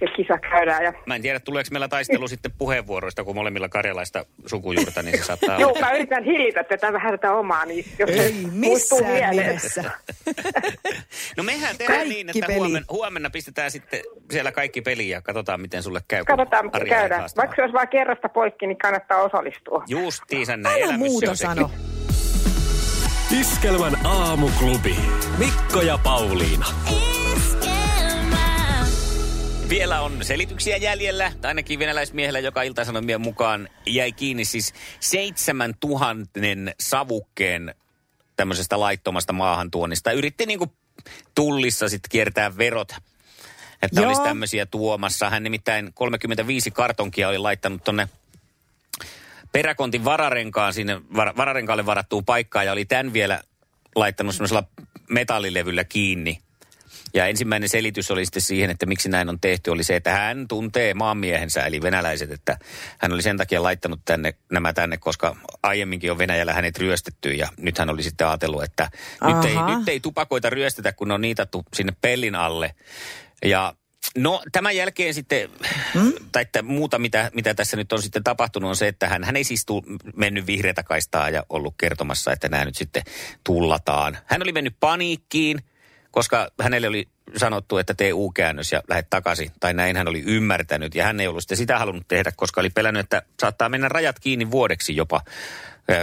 se 0.00 0.06
kisa 0.16 0.38
käydään. 0.38 0.84
Ja... 0.84 0.92
Mä 1.06 1.14
en 1.14 1.22
tiedä, 1.22 1.40
tuleeko 1.40 1.68
meillä 1.72 1.88
taistelu 1.88 2.28
sitten 2.38 2.52
puheenvuoroista, 2.58 3.24
kun 3.24 3.34
molemmilla 3.34 3.68
karjalaista 3.68 4.24
sukujuurta, 4.46 5.02
niin 5.02 5.18
se 5.18 5.24
saattaa 5.24 5.60
Joo, 5.60 5.70
olla. 5.70 5.80
mä 5.80 5.92
yritän 5.92 6.24
hillitä 6.24 6.64
tätä 6.64 6.92
vähän 6.92 7.12
tätä 7.12 7.32
omaa, 7.32 7.64
niin 7.64 7.84
jos 7.98 8.10
se 8.10 8.22
Ei 8.22 8.32
muistuu 8.32 8.98
missään 8.98 9.34
mieleen. 9.34 9.46
nimessä. 9.46 9.84
No 11.36 11.42
mehän 11.42 11.76
tehdään 11.78 11.98
Kaikki 11.98 12.14
niin, 12.14 12.28
että 12.30 12.46
peli. 12.46 12.58
huomenna, 12.58 12.86
huomenna 12.90 13.30
pistetään 13.30 13.70
sitten 13.70 14.00
siellä 14.30 14.52
kaikki 14.52 14.82
peliä 14.82 15.16
ja 15.16 15.22
katsotaan, 15.22 15.60
miten 15.60 15.82
sulle 15.82 16.00
käy. 16.08 16.24
Katsotaan, 16.24 16.64
miten 16.64 16.88
käydään. 16.88 17.28
Vaikka 17.36 17.56
se 17.56 17.62
olisi 17.62 17.72
vain 17.74 17.88
kerrasta 17.88 18.28
poikki, 18.28 18.66
niin 18.66 18.78
kannattaa 18.78 19.22
osallistua. 19.22 19.84
Justiinsa 19.88 20.56
näin. 20.56 20.76
Älä 20.76 20.84
elämys 20.84 21.00
se 21.00 21.08
muuta 21.08 21.34
sano. 21.34 21.70
Iskelmän 23.40 24.06
aamuklubi. 24.06 24.96
Mikko 25.38 25.80
ja 25.82 25.98
Pauliina. 26.04 26.66
Vielä 29.68 30.00
on 30.00 30.24
selityksiä 30.24 30.76
jäljellä, 30.76 31.32
tai 31.40 31.48
ainakin 31.48 31.78
venäläismiehellä, 31.78 32.38
joka 32.38 32.62
iltasanomien 32.62 33.20
mukaan 33.20 33.68
jäi 33.86 34.12
kiinni 34.12 34.44
siis 34.44 34.74
7000 35.00 36.40
savukkeen 36.80 37.74
tämmöisestä 38.36 38.80
laittomasta 38.80 39.32
maahantuonnista. 39.32 40.12
Yritti 40.12 40.46
niinku 40.46 40.72
tullissa 41.34 41.88
sitten 41.88 42.10
kiertää 42.10 42.56
verot, 42.56 42.92
että 43.82 44.00
Joo. 44.00 44.08
olisi 44.08 44.22
tämmöisiä 44.22 44.66
tuomassa. 44.66 45.30
Hän 45.30 45.42
nimittäin 45.42 45.90
35 45.94 46.70
kartonkia 46.70 47.28
oli 47.28 47.38
laittanut 47.38 47.84
tonne 47.84 48.08
peräkontin 49.52 50.04
vararenkaan 50.04 50.74
sinne 50.74 51.00
var, 51.16 51.36
vararenkaalle 51.36 51.86
varattuun 51.86 52.24
paikkaan 52.24 52.66
ja 52.66 52.72
oli 52.72 52.84
tämän 52.84 53.12
vielä 53.12 53.42
laittanut 53.94 54.34
semmoisella 54.34 54.64
metallilevyllä 55.10 55.84
kiinni. 55.84 56.38
Ja 57.14 57.26
ensimmäinen 57.26 57.68
selitys 57.68 58.10
oli 58.10 58.24
sitten 58.24 58.42
siihen, 58.42 58.70
että 58.70 58.86
miksi 58.86 59.08
näin 59.08 59.28
on 59.28 59.40
tehty, 59.40 59.70
oli 59.70 59.84
se, 59.84 59.96
että 59.96 60.10
hän 60.10 60.48
tuntee 60.48 60.94
maanmiehensä, 60.94 61.62
eli 61.62 61.82
venäläiset, 61.82 62.32
että 62.32 62.58
hän 62.98 63.12
oli 63.12 63.22
sen 63.22 63.36
takia 63.36 63.62
laittanut 63.62 64.00
tänne, 64.04 64.34
nämä 64.52 64.72
tänne, 64.72 64.96
koska 64.96 65.36
aiemminkin 65.62 66.10
on 66.10 66.18
Venäjällä 66.18 66.52
hänet 66.52 66.78
ryöstetty 66.78 67.32
ja 67.32 67.48
nyt 67.56 67.78
hän 67.78 67.90
oli 67.90 68.02
sitten 68.02 68.26
ajatellut, 68.26 68.62
että 68.62 68.90
nyt 69.22 69.44
ei, 69.44 69.76
nyt 69.76 69.88
ei 69.88 70.00
tupakoita 70.00 70.50
ryöstetä, 70.50 70.92
kun 70.92 71.08
ne 71.08 71.14
on 71.14 71.20
niitattu 71.20 71.64
sinne 71.74 71.92
pellin 72.00 72.34
alle. 72.34 72.74
Ja 73.44 73.74
No 74.16 74.42
tämän 74.52 74.76
jälkeen 74.76 75.14
sitten, 75.14 75.50
hmm? 75.94 76.12
tai 76.32 76.42
että 76.42 76.62
muuta 76.62 76.98
mitä, 76.98 77.30
mitä 77.34 77.54
tässä 77.54 77.76
nyt 77.76 77.92
on 77.92 78.02
sitten 78.02 78.24
tapahtunut 78.24 78.68
on 78.68 78.76
se, 78.76 78.88
että 78.88 79.08
hän, 79.08 79.24
hän 79.24 79.36
ei 79.36 79.44
siis 79.44 79.66
tuu, 79.66 79.84
mennyt 80.16 80.46
vihreätä 80.46 80.82
kaistaa 80.82 81.30
ja 81.30 81.44
ollut 81.48 81.74
kertomassa, 81.78 82.32
että 82.32 82.48
nämä 82.48 82.64
nyt 82.64 82.76
sitten 82.76 83.02
tullataan. 83.44 84.18
Hän 84.26 84.42
oli 84.42 84.52
mennyt 84.52 84.76
paniikkiin, 84.80 85.58
koska 86.10 86.48
hänelle 86.60 86.88
oli 86.88 87.08
sanottu, 87.36 87.78
että 87.78 87.94
tee 87.94 88.12
U-käännös 88.12 88.72
ja 88.72 88.82
lähde 88.88 89.06
takaisin. 89.10 89.50
Tai 89.60 89.74
näin 89.74 89.96
hän 89.96 90.08
oli 90.08 90.22
ymmärtänyt 90.26 90.94
ja 90.94 91.04
hän 91.04 91.20
ei 91.20 91.26
ollut 91.28 91.42
sitten 91.42 91.58
sitä 91.58 91.78
halunnut 91.78 92.08
tehdä, 92.08 92.32
koska 92.36 92.60
oli 92.60 92.70
pelännyt, 92.70 93.00
että 93.00 93.22
saattaa 93.40 93.68
mennä 93.68 93.88
rajat 93.88 94.18
kiinni 94.20 94.50
vuodeksi 94.50 94.96
jopa 94.96 95.20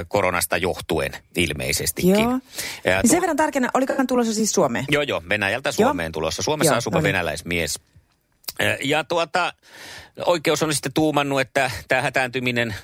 koronasta 0.07 0.57
johtuen 0.57 1.11
ilmeisestikin. 1.35 2.19
Joo. 2.19 2.39
Ja 2.85 3.01
Niin 3.01 3.09
sen 3.09 3.17
tu- 3.17 3.21
verran 3.21 3.37
tärkeänä, 3.37 3.69
oliko 3.73 3.93
hän 3.97 4.07
tulossa 4.07 4.33
siis 4.33 4.51
Suomeen? 4.51 4.85
Joo, 4.89 5.03
joo, 5.03 5.23
Venäjältä 5.29 5.71
Suomeen 5.71 6.11
tulossa. 6.11 6.41
Suomessa 6.43 6.73
Joo, 6.73 6.77
asuva 6.77 6.97
no 6.97 7.01
niin. 7.01 7.07
venäläismies. 7.13 7.79
Ja 8.83 9.03
tuota, 9.03 9.53
oikeus 10.25 10.63
on 10.63 10.73
sitten 10.73 10.93
tuumannut, 10.93 11.41
että 11.41 11.71
tämä 11.87 12.01
hätääntyminen, 12.01 12.75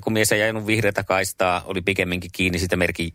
kun 0.00 0.12
mies 0.12 0.32
ei 0.32 0.42
ajanut 0.42 0.66
vihreätä 0.66 1.04
kaistaa, 1.04 1.62
oli 1.64 1.82
pikemminkin 1.82 2.30
kiinni 2.32 2.58
siitä 2.58 2.76
merkki, 2.76 3.12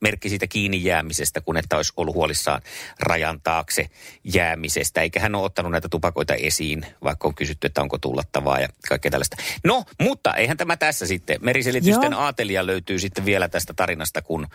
merkki 0.00 0.28
siitä 0.28 0.46
kiinni 0.46 0.84
jäämisestä, 0.84 1.40
kun 1.40 1.56
että 1.56 1.76
olisi 1.76 1.92
ollut 1.96 2.14
huolissaan 2.14 2.62
rajan 3.00 3.40
taakse 3.40 3.86
jäämisestä. 4.24 5.00
Eikä 5.00 5.20
hän 5.20 5.34
ole 5.34 5.44
ottanut 5.44 5.72
näitä 5.72 5.88
tupakoita 5.88 6.34
esiin, 6.34 6.86
vaikka 7.04 7.28
on 7.28 7.34
kysytty, 7.34 7.66
että 7.66 7.82
onko 7.82 7.98
tullattavaa 7.98 8.60
ja 8.60 8.68
kaikkea 8.88 9.10
tällaista. 9.10 9.36
No, 9.64 9.84
mutta 10.00 10.34
eihän 10.34 10.56
tämä 10.56 10.76
tässä 10.76 11.06
sitten. 11.06 11.38
Meriselitysten 11.40 12.12
Joo. 12.12 12.20
aatelija 12.20 12.66
löytyy 12.66 12.98
sitten 12.98 13.24
vielä 13.24 13.48
tästä 13.48 13.74
tarinasta, 13.74 14.22
kun 14.22 14.46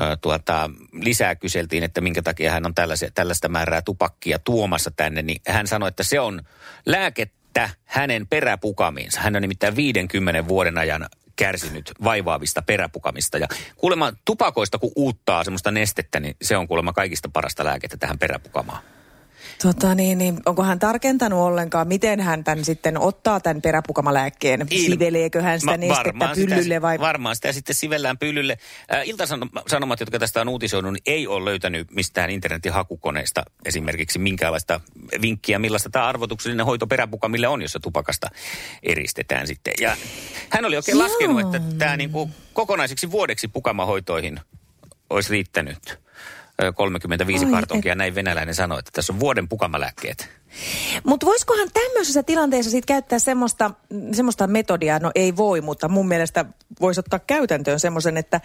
ö, 0.00 0.16
tuota, 0.20 0.70
lisää 0.92 1.34
kyseltiin, 1.34 1.84
että 1.84 2.00
minkä 2.00 2.22
takia 2.22 2.50
hän 2.50 2.66
on 2.66 2.74
tällaista 3.14 3.48
määrää 3.48 3.82
tupakkia 3.82 4.38
tuomassa 4.38 4.90
tänne, 4.90 5.22
niin 5.22 5.40
hän 5.48 5.66
sanoi, 5.66 5.88
että 5.88 6.02
se 6.02 6.20
on 6.20 6.42
lääkettä 6.86 7.39
hänen 7.84 8.26
peräpukamiinsa. 8.26 9.20
Hän 9.20 9.36
on 9.36 9.42
nimittäin 9.42 9.76
50 9.76 10.48
vuoden 10.48 10.78
ajan 10.78 11.06
kärsinyt 11.36 11.92
vaivaavista 12.04 12.62
peräpukamista. 12.62 13.38
Ja 13.38 13.48
kuulemma 13.76 14.12
tupakoista, 14.24 14.78
kun 14.78 14.92
uuttaa 14.96 15.44
semmoista 15.44 15.70
nestettä, 15.70 16.20
niin 16.20 16.36
se 16.42 16.56
on 16.56 16.68
kuulemma 16.68 16.92
kaikista 16.92 17.30
parasta 17.32 17.64
lääkettä 17.64 17.96
tähän 17.96 18.18
peräpukamaan. 18.18 18.82
Tota 19.62 19.94
niin, 19.94 20.18
niin, 20.18 20.40
onko 20.46 20.62
hän 20.62 20.78
tarkentanut 20.78 21.38
ollenkaan, 21.40 21.88
miten 21.88 22.20
hän 22.20 22.44
tämän 22.44 22.64
sitten 22.64 22.98
ottaa 22.98 23.40
tämän 23.40 23.62
peräpukamalääkkeen? 23.62 24.60
Il- 24.60 24.86
Siveleekö 24.86 25.42
hän 25.42 25.60
sitä 25.60 25.72
Ma- 25.72 25.76
nestettä 25.76 26.04
varmaan 26.04 26.34
pyllylle 26.36 26.62
sitä, 26.62 26.82
vai? 26.82 26.98
Varmaan 26.98 27.36
sitä 27.36 27.52
sitten 27.52 27.74
sivellään 27.74 28.18
pyllylle. 28.18 28.58
Äh, 28.94 29.08
Ilta-Sanomat, 29.08 30.00
jotka 30.00 30.18
tästä 30.18 30.40
on 30.40 30.48
uutisoinut, 30.48 30.92
niin 30.92 31.02
ei 31.06 31.26
ole 31.26 31.44
löytänyt 31.44 31.90
mistään 31.90 32.30
internetin 32.30 32.72
hakukoneesta 32.72 33.42
esimerkiksi 33.64 34.18
minkäänlaista 34.18 34.80
vinkkiä, 35.22 35.58
millaista 35.58 35.90
tämä 35.90 36.06
arvotuksellinen 36.06 36.66
hoito 36.66 36.86
peräpukamille 36.86 37.48
on, 37.48 37.62
jossa 37.62 37.80
tupakasta 37.80 38.30
eristetään 38.82 39.46
sitten. 39.46 39.72
Ja 39.80 39.96
hän 40.50 40.64
oli 40.64 40.76
oikein 40.76 40.98
Joo. 40.98 41.04
laskenut, 41.08 41.40
että 41.40 41.60
tämä 41.78 41.96
niinku 41.96 42.30
kokonaisiksi 42.52 43.10
vuodeksi 43.10 43.48
pukamahoitoihin 43.48 44.40
olisi 45.10 45.30
riittänyt 45.30 45.98
35 46.74 47.44
Oi, 47.44 47.50
kartonkia. 47.50 47.94
Näin 47.94 48.14
venäläinen 48.14 48.54
sanoi, 48.54 48.78
että 48.78 48.90
tässä 48.94 49.12
on 49.12 49.20
vuoden 49.20 49.48
pukamalääkkeet. 49.48 50.28
Mutta 51.04 51.26
voisikohan 51.26 51.68
tämmöisessä 51.72 52.22
tilanteessa 52.22 52.70
sit 52.70 52.86
käyttää 52.86 53.18
semmoista, 53.18 53.70
semmoista 54.12 54.46
metodia, 54.46 54.98
no 54.98 55.10
ei 55.14 55.36
voi, 55.36 55.60
mutta 55.60 55.88
mun 55.88 56.08
mielestä 56.08 56.44
voisi 56.80 57.00
ottaa 57.00 57.18
käytäntöön 57.18 57.80
semmoisen, 57.80 58.16
että 58.16 58.40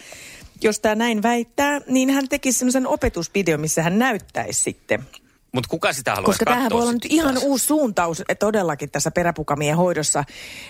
jos 0.61 0.79
tämä 0.79 0.95
näin 0.95 1.23
väittää, 1.23 1.81
niin 1.87 2.09
hän 2.09 2.29
tekisi 2.29 2.59
semmoisen 2.59 2.87
opetusvideon, 2.87 3.61
missä 3.61 3.83
hän 3.83 3.99
näyttäisi 3.99 4.61
sitten. 4.61 5.05
Mutta 5.51 5.69
kuka 5.69 5.93
sitä 5.93 6.15
haluaisi 6.15 6.31
Koska 6.31 6.45
tämähän 6.45 6.71
voi 6.71 6.81
olla 6.81 6.93
nyt 6.93 7.05
ihan 7.09 7.33
taas? 7.33 7.45
uusi 7.45 7.65
suuntaus 7.65 8.23
todellakin 8.39 8.91
tässä 8.91 9.11
peräpukamien 9.11 9.77
hoidossa. 9.77 10.23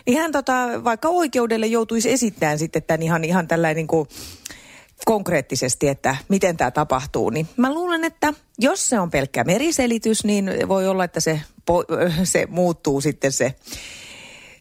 Niin 0.05 0.17
hän 0.17 0.31
tota, 0.31 0.83
vaikka 0.83 1.09
oikeudelle 1.09 1.67
joutuisi 1.67 2.11
esittämään 2.11 2.59
sitten 2.59 2.83
tämän 2.83 3.03
ihan, 3.03 3.23
ihan 3.23 3.47
tällainen 3.47 3.75
niin 3.75 3.87
kuin 3.87 4.09
konkreettisesti, 5.05 5.87
että 5.87 6.15
miten 6.29 6.57
tämä 6.57 6.71
tapahtuu. 6.71 7.29
Niin 7.29 7.47
mä 7.57 7.73
luulen, 7.73 8.03
että 8.03 8.33
jos 8.59 8.89
se 8.89 8.99
on 8.99 9.11
pelkkä 9.11 9.43
meriselitys, 9.43 10.23
niin 10.23 10.51
voi 10.67 10.87
olla, 10.87 11.03
että 11.03 11.19
se, 11.19 11.41
po- 11.71 12.11
se 12.23 12.45
muuttuu 12.49 13.01
sitten 13.01 13.31
se 13.31 13.55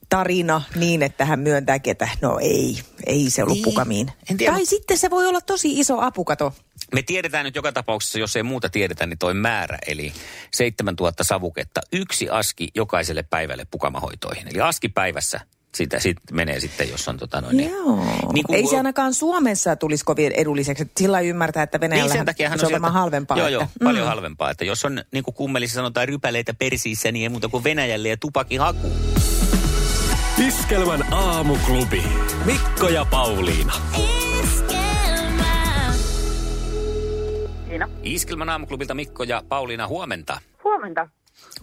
tarina 0.09 0.63
niin, 0.77 1.03
että 1.03 1.25
hän 1.25 1.41
myöntääkin, 1.41 1.91
että 1.91 2.09
no 2.21 2.39
ei, 2.43 2.79
ei 3.07 3.31
se 3.31 3.43
ollut 3.43 3.55
Niin, 3.55 3.65
pukamiin. 3.65 4.11
en 4.31 4.37
tiedä, 4.37 4.53
Tai 4.53 4.67
sitten 4.67 4.99
se 4.99 5.11
voi 5.11 5.27
olla 5.27 5.41
tosi 5.41 5.81
iso 5.81 6.01
apukato. 6.01 6.53
Me 6.95 7.03
tiedetään 7.03 7.45
nyt 7.45 7.55
joka 7.57 7.73
tapauksessa, 7.73 8.19
jos 8.19 8.37
ei 8.37 8.43
muuta 8.43 8.69
tiedetä, 8.69 9.07
niin 9.07 9.19
toi 9.19 9.35
määrä, 9.35 9.79
eli 9.87 10.13
7000 10.53 11.25
savuketta, 11.25 11.81
yksi 11.93 12.29
aski 12.31 12.69
jokaiselle 12.75 13.23
päivälle 13.23 13.67
pukamahoitoihin. 13.71 14.49
Eli 14.49 14.61
aski 14.61 14.89
päivässä 14.89 15.41
sitä 15.75 16.01
sit 16.01 16.17
menee 16.33 16.61
sitten, 16.61 16.91
jos 16.91 17.09
on 17.09 17.17
tota 17.17 17.41
noin. 17.41 17.57
niin- 17.57 17.71
Joo. 17.71 18.05
Niin 18.33 18.45
kuin- 18.47 18.57
Ei 18.57 18.67
se 18.67 18.77
ainakaan 18.77 19.15
Suomessa 19.15 19.77
tulisi 19.77 20.05
kovin 20.05 20.33
edulliseksi. 20.33 20.91
Sillä 20.97 21.21
ymmärtää, 21.21 21.63
että 21.63 21.79
Niin 21.79 21.91
Venäjällä 21.91 22.13
sen 22.15 22.27
takia 22.27 22.49
hän 22.49 22.59
se 22.59 22.67
on 22.67 22.69
on 22.69 22.73
varmaan 22.73 22.93
halvempaa. 22.93 23.39
Joo, 23.39 23.47
että, 23.47 23.55
joo, 23.55 23.69
paljon 23.85 24.07
halvempaa. 24.07 24.51
Että 24.51 24.65
jos 24.65 24.85
on, 24.85 25.03
niin 25.13 25.25
kuin 25.25 25.35
kummelissa 25.35 25.75
sanotaan, 25.75 26.09
rypäleitä 26.09 26.55
persiissä, 26.55 27.13
niin 27.13 27.23
ei 27.23 27.29
muuta 27.29 27.49
kuin 27.49 27.65
Venäjälle 27.65 28.09
ja 28.09 28.17
tupakin 28.17 28.61
haku. 28.61 28.93
Iskelmän 30.49 31.13
aamuklubi. 31.13 32.03
Mikko 32.45 32.89
ja 32.89 33.05
Pauliina. 33.05 33.73
Siinä. 37.69 37.89
Iskelmän 38.03 38.49
aamuklubilta 38.49 38.95
Mikko 38.95 39.23
ja 39.23 39.43
Pauliina, 39.49 39.89
huomenta. 39.89 40.41
Huomenta. 40.65 41.09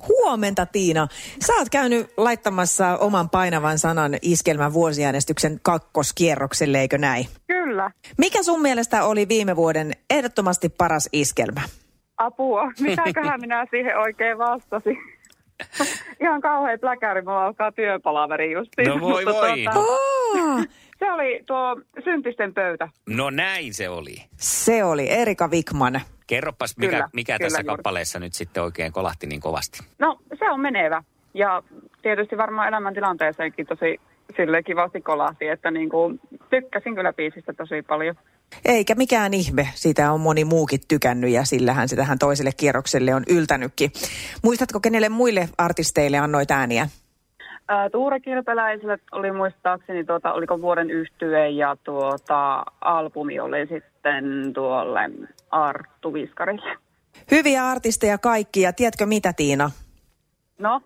Huomenta 0.08 0.66
Tiina. 0.66 1.08
Sä 1.40 1.54
oot 1.54 1.70
käynyt 1.70 2.14
laittamassa 2.18 2.98
oman 2.98 3.30
painavan 3.30 3.80
sanan 3.80 4.18
iskelmän 4.22 4.74
vuosiäänestyksen 4.74 5.60
kakkoskierrokselle, 5.64 6.80
eikö 6.80 6.98
näin? 6.98 7.26
Kyllä. 7.48 7.92
Mikä 8.18 8.44
sun 8.44 8.62
mielestä 8.62 9.04
oli 9.06 9.28
viime 9.28 9.56
vuoden 9.56 9.92
ehdottomasti 10.10 10.70
paras 10.70 11.10
iskelmä? 11.14 11.62
Apua. 12.18 12.72
Mitäköhän 12.80 13.42
minä 13.42 13.66
siihen 13.72 13.98
oikein 13.98 14.38
vastasin? 14.38 14.98
Ihan 16.22 16.42
kauhean 16.42 16.80
pläkäri, 16.80 17.22
mulla 17.22 17.46
alkaa 17.46 17.72
työpalaveri 17.72 18.52
justiin. 18.52 18.88
No 18.88 19.00
voi 19.00 19.26
Mutta 19.26 19.42
voi. 19.42 19.66
Oh, 19.76 20.66
se 21.02 21.12
oli 21.12 21.44
tuo 21.46 21.82
syntisten 22.04 22.54
pöytä. 22.54 22.90
No 23.10 23.30
näin 23.30 23.74
se 23.74 23.90
oli. 23.90 24.16
se 24.38 24.84
oli 24.84 25.10
Erika 25.10 25.48
Wikman. 25.48 26.02
Kerropas, 26.28 26.78
mikä, 26.78 26.92
Kyllä, 26.92 27.10
mikä 27.14 27.38
kyllä 27.38 27.46
tässä 27.50 27.60
juuri. 27.62 27.76
kappaleessa 27.76 28.20
nyt 28.20 28.34
sitten 28.34 28.64
oikein 28.64 28.92
kolahti 28.92 29.28
niin 29.28 29.42
kovasti. 29.42 29.80
No, 30.00 30.20
se 30.40 30.50
on 30.50 30.60
menevä. 30.60 31.04
Ja 31.34 31.64
tietysti 32.02 32.38
varmaan 32.38 32.68
elämäntilanteeseenkin 32.68 33.68
tosi 33.68 34.00
sille 34.36 34.64
kivasti 34.64 35.02
kolahti, 35.02 35.48
että 35.48 35.72
niin 35.72 35.90
kuin, 35.90 36.20
tykkäsin 36.50 36.96
kyllä 36.96 37.14
biisistä 37.14 37.54
tosi 37.54 37.82
paljon. 37.82 38.16
Eikä 38.66 38.96
mikään 38.96 39.34
ihme, 39.34 39.70
siitä 39.76 40.12
on 40.12 40.20
moni 40.20 40.46
muukin 40.46 40.80
tykännyt 40.88 41.30
ja 41.30 41.46
sillähän 41.46 41.90
se 41.90 41.96
tähän 41.96 42.20
toiselle 42.20 42.52
kierrokselle 42.58 43.16
on 43.16 43.24
yltänytkin. 43.30 43.92
Muistatko, 44.44 44.80
kenelle 44.80 45.10
muille 45.10 45.50
artisteille 45.58 46.18
annoit 46.18 46.52
ääniä? 46.52 46.88
Ää, 47.72 47.90
Tuure 47.90 48.20
Kilpeläiselle 48.20 48.98
oli 49.12 49.32
muistaakseni, 49.32 50.04
tuota, 50.04 50.34
oliko 50.34 50.62
vuoden 50.62 50.90
yhtye 50.92 51.50
ja 51.50 51.76
tuota, 51.84 52.64
albumi 52.82 53.40
oli 53.40 53.68
sitten 53.68 54.54
tuolle 54.54 55.00
Arttu 55.52 56.14
Viskarille. 56.14 56.78
Hyviä 57.32 57.68
artisteja 57.68 58.18
kaikki 58.18 58.62
ja 58.62 58.74
tiedätkö 58.74 59.06
mitä 59.06 59.34
Tiina? 59.34 59.72
No, 60.60 60.82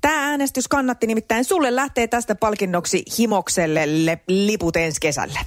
Tämä 0.00 0.30
äänestys 0.30 0.68
kannatti 0.68 1.06
nimittäin 1.06 1.44
sulle 1.44 1.76
lähtee 1.76 2.06
tästä 2.06 2.34
palkinnoksi 2.34 3.02
Himokselle 3.18 4.06
le- 4.06 4.20
liput 4.28 4.76
ensi 4.76 5.00
kesälle. 5.00 5.38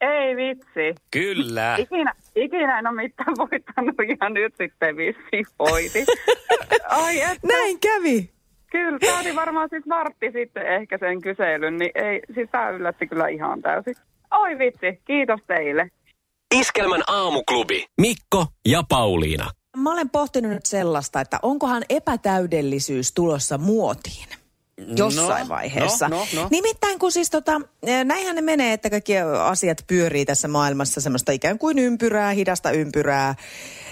ei 0.00 0.36
vitsi. 0.36 1.02
Kyllä. 1.10 1.76
Ikinä, 1.78 2.14
ikinä 2.36 2.78
en 2.78 2.86
ole 2.86 2.96
mitään 2.96 3.34
voittanut 3.38 3.94
ja 4.20 4.28
nyt 4.28 4.54
sitten 4.58 4.96
vissiin 4.96 5.46
voitin. 5.58 6.06
Ai 7.04 7.20
että. 7.20 7.46
Näin 7.48 7.80
kävi. 7.80 8.30
Kyllä, 8.70 8.98
tämä 8.98 9.20
oli 9.20 9.36
varmaan 9.36 9.68
siis 9.70 9.84
vartti 9.88 10.26
sitten 10.32 10.66
ehkä 10.66 10.98
sen 10.98 11.20
kyselyn, 11.20 11.76
niin 11.78 11.90
ei, 11.94 12.20
siis 12.34 12.48
tämä 12.52 12.70
yllätti 12.70 13.06
kyllä 13.06 13.28
ihan 13.28 13.62
täysin. 13.62 13.94
Oi 14.30 14.58
vitsi, 14.58 15.02
kiitos 15.06 15.40
teille. 15.46 15.90
Iskelmän 16.54 17.02
aamuklubi. 17.06 17.86
Mikko 18.00 18.46
ja 18.68 18.82
Pauliina. 18.88 19.50
Mä 19.76 19.92
olen 19.92 20.10
pohtinut 20.10 20.52
nyt 20.52 20.66
sellaista, 20.66 21.20
että 21.20 21.38
onkohan 21.42 21.82
epätäydellisyys 21.88 23.12
tulossa 23.12 23.58
muotiin? 23.58 24.26
Jossain 24.96 25.42
No, 25.42 25.48
vaiheessa. 25.48 26.08
no, 26.08 26.16
no, 26.16 26.42
no. 26.42 26.48
Nimittäin 26.50 26.98
kun 26.98 27.12
siis 27.12 27.30
tota, 27.30 27.60
eh, 27.86 28.04
näinhän 28.04 28.34
ne 28.36 28.42
menee, 28.42 28.72
että 28.72 28.90
kaikki 28.90 29.18
asiat 29.18 29.84
pyörii 29.86 30.24
tässä 30.24 30.48
maailmassa 30.48 31.00
semmoista 31.00 31.32
ikään 31.32 31.58
kuin 31.58 31.78
ympyrää, 31.78 32.30
hidasta 32.30 32.70
ympyrää. 32.70 33.34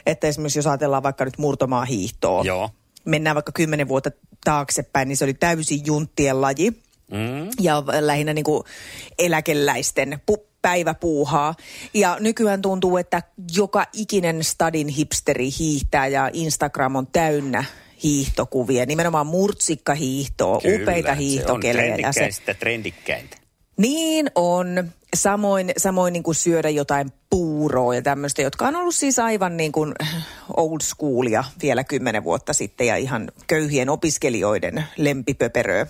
Että 0.06 0.26
esimerkiksi 0.26 0.58
jos 0.58 0.66
ajatellaan 0.66 1.02
vaikka 1.02 1.25
nyt 1.25 1.38
murtomaa 1.38 1.85
hiihtoa. 1.85 2.42
Joo. 2.44 2.70
Mennään 3.04 3.35
vaikka 3.35 3.52
kymmenen 3.52 3.88
vuotta 3.88 4.11
taaksepäin, 4.45 5.09
niin 5.09 5.16
se 5.16 5.25
oli 5.25 5.35
täysin 5.35 5.80
junttien 5.87 6.40
laji. 6.40 6.83
Mm. 7.11 7.50
ja 7.61 7.83
lähinnä 8.00 8.35
niin 8.35 8.45
kuin 8.45 8.64
eläkeläisten 9.18 10.21
pu- 10.33 10.45
päiväpuuhaa. 10.62 11.54
Ja 11.95 12.16
nykyään 12.21 12.62
tuntuu, 12.62 12.97
että 12.97 13.23
joka 13.54 13.85
ikinen 13.92 14.45
stadin 14.45 14.88
hipsteri 14.88 15.50
hiihtää 15.59 16.07
ja 16.07 16.30
Instagram 16.33 16.97
on 16.97 17.07
täynnä 17.07 17.64
hiihtokuvia, 18.02 18.87
nimenomaan 18.87 19.26
murtsikkahiihtoa, 19.26 20.61
Kyllä, 20.61 20.83
upeita 20.83 21.07
Se 21.07 21.12
on 21.12 21.18
hiihtokelejä. 21.18 21.87
Se, 21.87 21.97
trendikkäistä, 21.97 22.54
trendikkäintä. 22.54 23.37
niin 23.76 24.30
on. 24.35 24.90
Samoin, 25.16 25.73
samoin 25.76 26.12
niin 26.12 26.23
kuin 26.23 26.35
syödä 26.35 26.68
jotain 26.68 27.12
puuroa 27.30 27.95
ja 27.95 28.02
tämmöistä, 28.02 28.42
jotka 28.42 28.68
on 28.68 28.76
ollut 28.76 28.95
siis 28.95 29.18
aivan 29.18 29.57
niin 29.57 29.73
kuin 29.73 29.95
old 30.58 30.80
schoolia 30.82 31.44
vielä 31.62 31.84
kymmenen 31.84 32.24
vuotta 32.24 32.52
sitten 32.52 32.86
ja 32.86 32.96
ihan 32.96 33.32
köyhien 33.46 33.90
opiskelijoiden 33.90 34.84
lempipöperöä. 34.96 35.86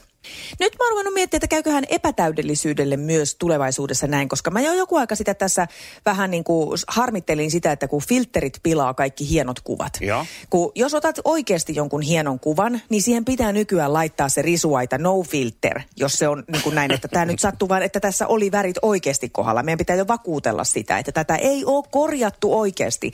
Nyt 0.61 0.73
mä 0.79 0.85
oon 0.85 0.91
ruvennut 0.91 1.15
miettimään, 1.15 1.39
että 1.39 1.55
käyköhän 1.55 1.85
epätäydellisyydelle 1.89 2.97
myös 2.97 3.35
tulevaisuudessa 3.35 4.07
näin, 4.07 4.29
koska 4.29 4.51
mä 4.51 4.61
jo 4.61 4.73
joku 4.73 4.97
aika 4.97 5.15
sitä 5.15 5.35
tässä 5.35 5.67
vähän 6.07 6.31
niin 6.31 6.45
kuin 6.45 6.79
harmittelin 6.89 7.51
sitä, 7.51 7.73
että 7.73 7.89
kun 7.89 8.03
filterit 8.03 8.61
pilaa 8.63 8.95
kaikki 8.95 9.31
hienot 9.31 9.61
kuvat. 9.61 9.93
Joo. 10.01 10.27
Kun 10.51 10.73
jos 10.75 10.95
otat 10.95 11.17
oikeasti 11.25 11.75
jonkun 11.75 12.03
hienon 12.03 12.41
kuvan, 12.41 12.81
niin 12.89 13.03
siihen 13.03 13.25
pitää 13.25 13.53
nykyään 13.53 13.93
laittaa 13.93 14.29
se 14.29 14.43
risuaita 14.43 14.99
no 14.99 15.23
filter, 15.23 15.81
jos 15.97 16.13
se 16.13 16.29
on 16.29 16.45
niin 16.53 16.63
kuin 16.63 16.75
näin, 16.75 16.93
että 16.93 17.09
tämä 17.09 17.25
nyt 17.25 17.41
sattuu 17.41 17.69
vaan, 17.69 17.83
että 17.83 18.01
tässä 18.01 18.27
oli 18.27 18.53
värit 18.53 18.77
oikeasti 18.83 19.29
kohdalla. 19.29 19.63
Meidän 19.63 19.79
pitää 19.79 19.97
jo 19.97 20.09
vakuutella 20.09 20.65
sitä, 20.65 20.99
että 20.99 21.13
tätä 21.13 21.37
ei 21.37 21.65
ole 21.65 21.85
korjattu 21.91 22.59
oikeasti. 22.59 23.13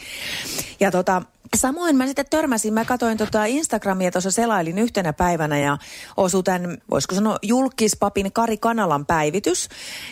Ja 0.80 0.90
tota, 0.90 1.22
Samoin 1.56 1.96
mä 1.96 2.06
sitten 2.06 2.26
törmäsin, 2.30 2.74
mä 2.74 2.84
katsoin 2.84 3.18
tota 3.18 3.44
Instagramia 3.44 4.10
tuossa 4.10 4.30
selailin 4.30 4.78
yhtenä 4.78 5.12
päivänä 5.12 5.58
ja 5.58 5.78
osui 6.16 6.42
tämän, 6.42 6.78
voisiko 6.90 7.14
sanoa, 7.14 7.38
julkispapin 7.42 8.32
Kari 8.32 8.56
Kanalan 8.56 9.06
päivitys, 9.06 9.68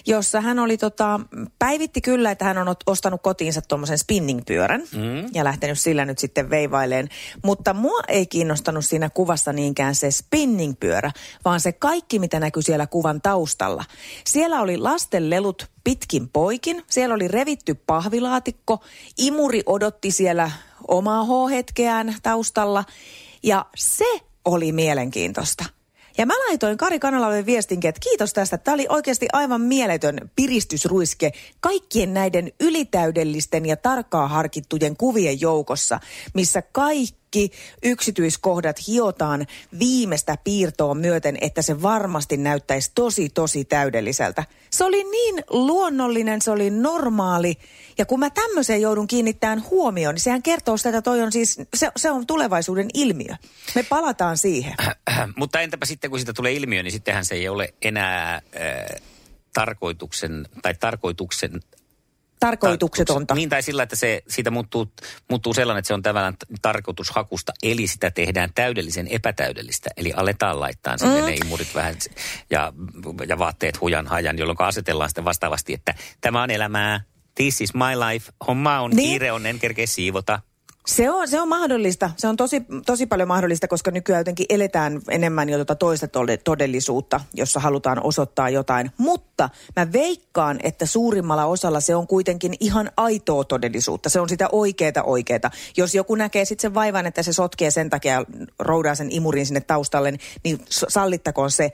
jossa 0.07 0.41
hän 0.41 0.59
oli 0.59 0.77
tota, 0.77 1.21
päivitti 1.59 2.01
kyllä, 2.01 2.31
että 2.31 2.45
hän 2.45 2.59
on 2.59 2.75
ostanut 2.87 3.23
kotiinsa 3.23 3.63
tuommoisen 3.63 3.99
spinningpyörän 3.99 4.81
mm. 4.81 5.29
ja 5.35 5.45
lähtenyt 5.45 5.81
sillä 5.81 6.05
nyt 6.05 6.19
sitten 6.19 6.51
veivaileen. 6.51 7.09
Mutta 7.45 7.75
mua 7.75 8.01
ei 8.09 8.27
kiinnostanut 8.27 8.85
siinä 8.85 9.11
kuvassa 9.11 9.53
niinkään 9.53 9.95
se 9.95 10.11
spinningpyörä, 10.11 11.13
vaan 11.45 11.61
se 11.61 11.73
kaikki, 11.73 12.19
mitä 12.19 12.41
näkyy 12.41 12.63
siellä 12.63 12.87
kuvan 12.87 13.21
taustalla. 13.23 13.85
Siellä 14.27 14.61
oli 14.61 14.77
lasten 14.77 15.31
lelut 15.31 15.67
pitkin 15.85 16.29
poikin, 16.29 16.83
siellä 16.91 17.15
oli 17.15 17.29
revitty 17.29 17.75
pahvilaatikko, 17.75 18.85
imuri 19.19 19.63
odotti 19.67 20.11
siellä 20.11 20.51
omaa 20.89 21.25
H-hetkeään 21.25 22.15
taustalla 22.23 22.85
ja 23.43 23.67
se 23.77 24.21
oli 24.45 24.73
mielenkiintoista. 24.73 25.65
Ja 26.19 26.27
mä 26.27 26.35
laitoin 26.49 26.79
Kari 26.79 26.99
Kanalalle 26.99 27.47
viestinkin, 27.47 27.89
että 27.89 28.01
kiitos 28.01 28.33
tästä. 28.33 28.59
Tämä 28.59 28.75
oli 28.75 28.87
oikeasti 28.89 29.27
aivan 29.33 29.61
mieletön 29.61 30.31
piristysruiske 30.37 31.33
kaikkien 31.61 32.15
näiden 32.15 32.53
ylitäydellisten 32.61 33.67
ja 33.67 33.77
tarkkaa 33.77 34.29
harkittujen 34.29 34.97
kuvien 34.97 35.41
joukossa, 35.41 36.01
missä 36.35 36.63
kaikki 36.63 37.22
yksityiskohdat 37.83 38.87
hiotaan 38.87 39.47
viimeistä 39.79 40.37
piirtoa 40.45 40.95
myöten, 40.95 41.39
että 41.41 41.63
se 41.63 41.83
varmasti 41.83 42.37
näyttäisi 42.37 42.91
tosi, 42.95 43.29
tosi 43.29 43.65
täydelliseltä. 43.65 44.45
Se 44.71 44.85
oli 44.85 45.05
niin 45.05 45.45
luonnollinen, 45.51 46.43
se 46.43 46.51
oli 46.51 46.71
normaali. 46.71 47.59
Ja 47.99 48.07
kun 48.07 48.21
mä 48.21 48.31
tämmöiseen 48.31 48.81
joudun 48.81 49.07
kiinnittämään 49.07 49.65
huomioon, 49.71 50.15
niin 50.15 50.23
sehän 50.23 50.43
kertoo 50.43 50.77
sitä, 50.77 50.89
että 50.89 51.03
toi 51.03 51.23
on 51.23 51.33
siis, 51.33 51.61
se, 51.75 51.91
se 51.97 52.11
on 52.11 52.27
tulevaisuuden 52.27 52.89
ilmiö. 52.95 53.35
Me 53.75 53.83
palataan 53.83 54.39
siihen. 54.39 54.75
Mutta 55.37 55.61
entäpä 55.61 55.87
sitten, 55.87 56.11
kun 56.11 56.19
siitä 56.19 56.33
tulee 56.33 56.53
ilmiö, 56.53 56.83
niin 56.83 56.93
sittenhän 56.93 57.25
se 57.25 57.35
ei 57.35 57.49
ole 57.49 57.75
enää 57.83 58.35
äh, 58.35 58.43
tarkoituksen, 59.53 60.49
tai 60.63 60.75
tarkoituksen 60.75 61.61
Tarkoituksetonta. 62.43 63.35
Niin, 63.35 63.49
tai 63.49 63.63
sillä, 63.63 63.83
että 63.83 63.97
se, 63.97 64.23
siitä 64.29 64.51
muuttuu, 64.51 64.93
muuttuu 65.31 65.55
sellainen, 65.55 65.79
että 65.79 65.87
se 65.87 65.95
on 65.95 66.03
tavallaan 66.03 66.37
tarkoitushakusta, 66.63 67.53
eli 67.63 67.87
sitä 67.87 68.11
tehdään 68.11 68.51
täydellisen 68.55 69.09
epätäydellistä. 69.09 69.91
Eli 69.97 70.13
aletaan 70.17 70.61
laittaa 70.61 70.99
sinne 70.99 71.21
mm. 71.21 71.27
ne 71.27 71.35
imurit 71.35 71.75
vähän 71.75 71.95
ja, 72.51 72.73
ja 73.29 73.39
vaatteet 73.39 73.81
hujan 73.81 74.07
hajan, 74.07 74.39
jolloin 74.39 74.61
asetellaan 74.61 75.11
sitten 75.11 75.25
vastaavasti, 75.25 75.75
että 75.75 75.95
tämä 76.21 76.43
on 76.43 76.51
elämää, 76.51 77.01
this 77.35 77.61
is 77.61 77.75
my 77.75 78.11
life, 78.11 78.33
homma 78.47 78.81
on, 78.81 78.91
niin. 78.91 79.09
kiire 79.09 79.33
on, 79.33 79.47
en 79.47 79.59
kerkeä 79.59 79.87
siivota. 79.87 80.41
Se 80.87 81.11
on, 81.11 81.29
se 81.29 81.41
on 81.41 81.49
mahdollista. 81.49 82.11
Se 82.17 82.29
on 82.29 82.37
tosi, 82.37 82.63
tosi 82.87 83.07
paljon 83.07 83.29
mahdollista, 83.29 83.69
koska 83.69 83.91
nykyään 83.91 84.21
jotenkin 84.21 84.47
eletään 84.49 85.01
enemmän 85.11 85.49
jo 85.49 85.57
tuota 85.57 85.75
toista 85.75 86.07
tode- 86.07 86.41
todellisuutta, 86.45 87.21
jossa 87.35 87.61
halutaan 87.61 88.03
osoittaa 88.05 88.49
jotain. 88.49 88.91
Mutta 88.99 89.51
mä 89.77 89.93
veikkaan, 89.93 90.59
että 90.63 90.87
suurimmalla 90.87 91.45
osalla 91.45 91.81
se 91.81 91.97
on 91.97 92.07
kuitenkin 92.07 92.55
ihan 92.61 92.91
aitoa 92.97 93.45
todellisuutta. 93.45 94.09
Se 94.09 94.21
on 94.21 94.29
sitä 94.29 94.49
oikeeta 94.53 95.03
oikeeta. 95.03 95.51
Jos 95.77 95.95
joku 95.95 96.15
näkee 96.15 96.45
sitten 96.45 96.63
sen 96.63 96.75
vaivan, 96.75 97.07
että 97.07 97.23
se 97.23 97.33
sotkee 97.33 97.71
sen 97.71 97.91
takia 97.91 98.25
roudaa 98.59 98.95
sen 98.95 99.13
imurin 99.13 99.47
sinne 99.47 99.61
taustalle, 99.61 100.13
niin 100.45 100.65
sallittakoon 100.89 101.51
se. 101.51 101.73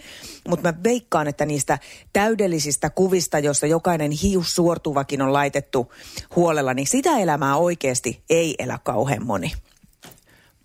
Mutta 0.49 0.73
mä 0.73 0.83
veikkaan, 0.85 1.29
että 1.29 1.47
niistä 1.47 1.79
täydellisistä 2.13 2.91
kuvista, 2.91 3.39
joissa 3.39 3.67
jokainen 3.67 4.11
hius 4.11 4.55
suortuvakin 4.55 5.23
on 5.23 5.33
laitettu 5.33 5.93
huolella, 6.37 6.75
niin 6.75 6.87
sitä 6.87 7.19
elämää 7.19 7.57
oikeasti 7.57 8.23
ei 8.31 8.55
elä 8.59 8.79
kauhean 8.99 9.27
moni. 9.27 9.53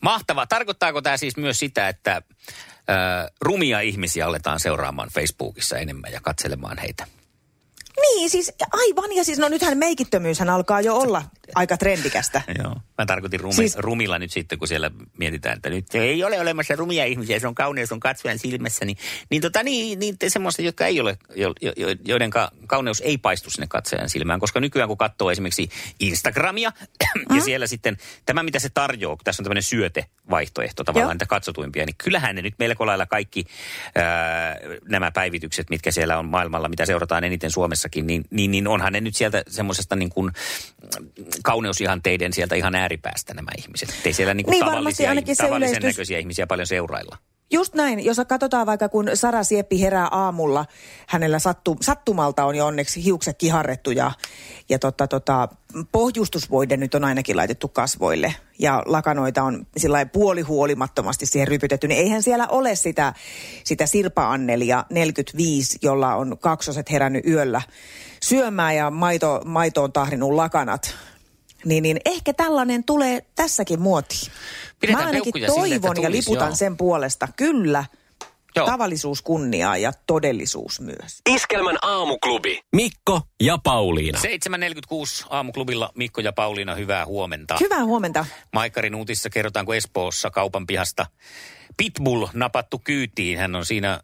Mahtavaa. 0.01 0.47
Tarkoittaako 0.47 1.01
tämä 1.01 1.17
siis 1.17 1.37
myös 1.37 1.59
sitä, 1.59 1.89
että 1.89 2.15
äh, 2.15 2.23
rumia 3.41 3.79
ihmisiä 3.79 4.25
aletaan 4.25 4.59
seuraamaan 4.59 5.09
Facebookissa 5.09 5.77
enemmän 5.77 6.11
ja 6.11 6.21
katselemaan 6.21 6.77
heitä? 6.77 7.07
Niin, 8.01 8.29
siis 8.29 8.53
aivan. 8.71 9.15
Ja 9.15 9.23
siis 9.23 9.39
no 9.39 9.49
nythän 9.49 9.77
meikittömyyshän 9.77 10.49
alkaa 10.49 10.81
jo 10.81 10.95
olla 10.95 11.23
aika 11.55 11.77
trendikästä. 11.77 12.41
Joo. 12.63 12.75
Mä 12.97 13.05
tarkoitin 13.05 13.39
rumi, 13.39 13.53
Siis- 13.53 13.77
rumilla 13.77 14.19
nyt 14.19 14.31
sitten, 14.31 14.59
kun 14.59 14.67
siellä 14.67 14.91
mietitään, 15.17 15.55
että 15.55 15.69
nyt 15.69 15.95
ei 15.95 16.23
ole 16.23 16.39
olemassa 16.39 16.75
rumia 16.75 17.05
ihmisiä, 17.05 17.39
se 17.39 17.47
on 17.47 17.55
kauneus 17.55 17.91
on 17.91 17.99
katsojan 17.99 18.39
silmässä, 18.39 18.85
niin, 18.85 18.97
niin, 19.29 19.41
tota, 19.41 19.63
niin, 19.63 19.99
niin 19.99 20.17
semmoista, 20.27 20.61
jotka 20.61 20.85
ei 20.85 20.99
ole, 20.99 21.17
jo, 21.35 21.53
jo, 21.61 21.73
jo- 21.77 21.95
joiden 22.05 22.29
ka- 22.29 22.51
kauneus 22.67 23.01
ei 23.01 23.17
paistu 23.17 23.49
sinne 23.49 23.67
katsojan 23.67 24.09
silmään, 24.09 24.39
koska 24.39 24.59
nykyään 24.59 24.87
kun 24.87 24.97
katsoo 24.97 25.31
esimerkiksi 25.31 25.69
Instagramia 25.99 26.71
ja 27.35 27.41
siellä 27.41 27.67
sitten 27.67 27.97
tämä, 28.25 28.43
mitä 28.43 28.59
se 28.59 28.69
tarjoaa, 28.69 29.15
kun 29.15 29.23
tässä 29.23 29.41
on 29.41 29.43
tämmöinen 29.43 29.63
syötevaihtoehto 29.63 30.83
tavallaan, 30.83 31.07
Joo. 31.07 31.13
niitä 31.13 31.25
katsotuimpia, 31.25 31.85
niin 31.85 31.95
kyllähän 32.03 32.35
ne 32.35 32.41
nyt 32.41 32.55
melko 32.59 32.85
lailla 32.85 33.05
kaikki 33.05 33.45
ää, 33.95 34.57
nämä 34.89 35.11
päivitykset, 35.11 35.69
mitkä 35.69 35.91
siellä 35.91 36.19
on 36.19 36.25
maailmalla, 36.25 36.69
mitä 36.69 36.85
seurataan 36.85 37.23
eniten 37.23 37.51
Suomessakin, 37.51 38.07
niin, 38.07 38.25
niin, 38.29 38.51
niin 38.51 38.67
onhan 38.67 38.93
ne 38.93 39.01
nyt 39.01 39.15
sieltä 39.15 39.43
semmoisesta 39.47 39.95
niin 39.95 40.09
kuin 40.09 40.31
kauneusihanteiden 41.43 42.33
sieltä 42.33 42.55
ihan 42.55 42.75
ääripäästä 42.75 43.33
nämä 43.33 43.51
ihmiset. 43.57 43.89
Et 43.89 44.05
Ei 44.05 44.13
siellä 44.13 44.33
niin 44.33 44.45
kuin 44.45 44.51
Niin, 44.51 44.65
tavallisia, 44.65 45.09
ainakin 45.09 45.35
se 45.35 45.43
tavallisen 45.43 45.71
yleistys- 45.71 45.95
näköisiä 45.95 46.19
ihmisiä 46.19 46.47
paljon 46.47 46.67
seurailla. 46.67 47.17
Just 47.53 47.73
näin. 47.73 48.05
Jos 48.05 48.21
katsotaan 48.27 48.65
vaikka, 48.65 48.89
kun 48.89 49.09
Sara 49.13 49.43
Sieppi 49.43 49.81
herää 49.81 50.07
aamulla, 50.11 50.65
hänellä 51.07 51.39
sattu, 51.39 51.77
sattumalta 51.81 52.45
on 52.45 52.55
jo 52.55 52.65
onneksi 52.65 53.03
hiukset 53.03 53.37
kiharrettu 53.37 53.91
ja, 53.91 54.11
ja 54.69 54.79
tota, 54.79 55.07
tota, 55.07 55.47
pohjustusvoide 55.91 56.77
nyt 56.77 56.95
on 56.95 57.03
ainakin 57.03 57.37
laitettu 57.37 57.67
kasvoille 57.67 58.35
ja 58.59 58.83
lakanoita 58.85 59.43
on 59.43 59.67
sillä 59.77 60.05
puolihuolimattomasti 60.05 61.25
siihen 61.25 61.47
rypytetty, 61.47 61.87
niin 61.87 61.99
eihän 61.99 62.23
siellä 62.23 62.47
ole 62.47 62.75
sitä, 62.75 63.13
sitä 63.63 63.85
Sirpa 63.85 64.31
Annelia 64.31 64.85
45, 64.89 65.79
jolla 65.81 66.15
on 66.15 66.37
kaksoset 66.37 66.91
herännyt 66.91 67.25
yöllä 67.25 67.61
syömään 68.23 68.75
ja 68.75 68.91
maito, 68.91 69.41
maito 69.45 69.83
on 69.83 69.93
tahrinut 69.93 70.33
lakanat. 70.33 70.95
Niin, 71.65 71.83
niin 71.83 71.97
ehkä 72.05 72.33
tällainen 72.33 72.83
tulee 72.83 73.25
tässäkin 73.35 73.81
muotiin. 73.81 74.31
Pidetään 74.79 75.03
Mä 75.03 75.07
ainakin 75.07 75.33
peukkuja 75.33 75.63
sille, 75.63 75.75
että 75.75 75.87
toivon 75.87 76.03
ja 76.03 76.09
tulisi, 76.09 76.29
liputan 76.29 76.47
joo. 76.47 76.55
sen 76.55 76.77
puolesta. 76.77 77.27
Kyllä. 77.35 77.85
Joo. 78.55 78.65
Tavallisuus 78.65 79.21
kunniaa 79.21 79.77
ja 79.77 79.91
todellisuus 80.07 80.79
myös. 80.79 81.21
Iskelmän 81.29 81.77
aamuklubi. 81.81 82.61
Mikko 82.75 83.21
ja 83.41 83.57
Pauliina. 83.63 84.19
7.46 84.19 85.27
aamuklubilla 85.29 85.91
Mikko 85.95 86.21
ja 86.21 86.33
Pauliina, 86.33 86.75
hyvää 86.75 87.05
huomenta. 87.05 87.57
Hyvää 87.59 87.85
huomenta. 87.85 88.25
Maikkarin 88.53 88.95
uutissa 88.95 89.29
kerrotaan, 89.29 89.65
kun 89.65 89.75
Espoossa 89.75 90.29
kaupan 90.29 90.67
pihasta 90.67 91.05
Pitbull 91.77 92.27
napattu 92.33 92.81
kyytiin. 92.83 93.37
Hän 93.37 93.55
on 93.55 93.65
siinä 93.65 93.99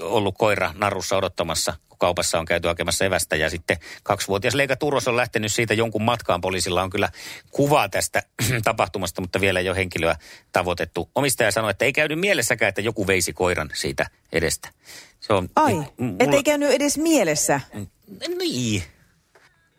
ollut 0.00 0.34
koira 0.38 0.72
narussa 0.76 1.16
odottamassa, 1.16 1.74
kaupassa 2.02 2.38
on 2.38 2.44
käyty 2.44 2.68
hakemassa 2.68 3.04
evästä. 3.04 3.36
Ja 3.36 3.50
sitten 3.50 3.76
kaksivuotias 4.02 4.54
Leika 4.54 4.76
Turros 4.76 5.08
on 5.08 5.16
lähtenyt 5.16 5.52
siitä 5.52 5.74
jonkun 5.74 6.02
matkaan. 6.02 6.40
Poliisilla 6.40 6.82
on 6.82 6.90
kyllä 6.90 7.08
kuvaa 7.50 7.88
tästä 7.88 8.22
tapahtumasta, 8.64 9.20
mutta 9.20 9.40
vielä 9.40 9.60
ei 9.60 9.68
ole 9.68 9.76
henkilöä 9.76 10.16
tavoitettu. 10.52 11.10
Omistaja 11.14 11.52
sanoi, 11.52 11.70
että 11.70 11.84
ei 11.84 11.92
käynyt 11.92 12.20
mielessäkään, 12.20 12.68
että 12.68 12.80
joku 12.80 13.06
veisi 13.06 13.32
koiran 13.32 13.70
siitä 13.74 14.06
edestä. 14.32 14.68
Se 15.20 15.32
on, 15.32 15.48
Ai, 15.56 15.72
mulla- 15.72 16.36
ei 16.36 16.42
käynyt 16.42 16.70
edes 16.70 16.98
mielessä. 16.98 17.60
Niin. 18.38 18.82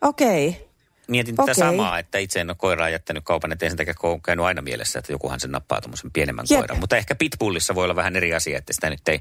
Okei. 0.01 0.47
Okay. 0.49 0.61
Mietin 1.07 1.35
tätä 1.35 1.43
Okei. 1.43 1.55
samaa, 1.55 1.99
että 1.99 2.17
itse 2.17 2.39
en 2.39 2.49
ole 2.49 2.55
koiraa 2.59 2.89
jättänyt 2.89 3.23
kaupan 3.23 3.51
eteen 3.51 3.71
sen 3.71 3.77
takia, 3.77 3.93
kun 3.93 4.09
on 4.09 4.21
käynyt 4.21 4.45
aina 4.45 4.61
mielessä, 4.61 4.99
että 4.99 5.11
jokuhan 5.11 5.39
sen 5.39 5.51
nappaa 5.51 5.81
tuommoisen 5.81 6.11
pienemmän 6.11 6.45
Jep. 6.49 6.59
koiran. 6.59 6.79
Mutta 6.79 6.97
ehkä 6.97 7.15
Pitbullissa 7.15 7.75
voi 7.75 7.83
olla 7.83 7.95
vähän 7.95 8.15
eri 8.15 8.33
asia, 8.33 8.57
että 8.57 8.73
sitä 8.73 8.89
nyt 8.89 9.07
ei 9.07 9.19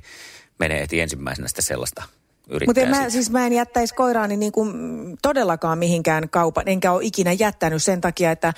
mene 0.58 0.80
heti 0.80 1.00
ensimmäisenä 1.00 1.48
sitä 1.48 1.62
sellaista. 1.62 2.02
Mutta 2.66 2.86
mä, 2.86 3.10
siis 3.10 3.30
mä 3.30 3.46
en 3.46 3.52
jättäisi 3.52 3.94
koiraani 3.94 4.36
niin 4.36 4.52
kuin 4.52 4.72
todellakaan 5.22 5.78
mihinkään 5.78 6.28
kaupan, 6.28 6.68
enkä 6.68 6.92
ole 6.92 7.04
ikinä 7.04 7.32
jättänyt 7.32 7.82
sen 7.82 8.00
takia, 8.00 8.30
että 8.30 8.52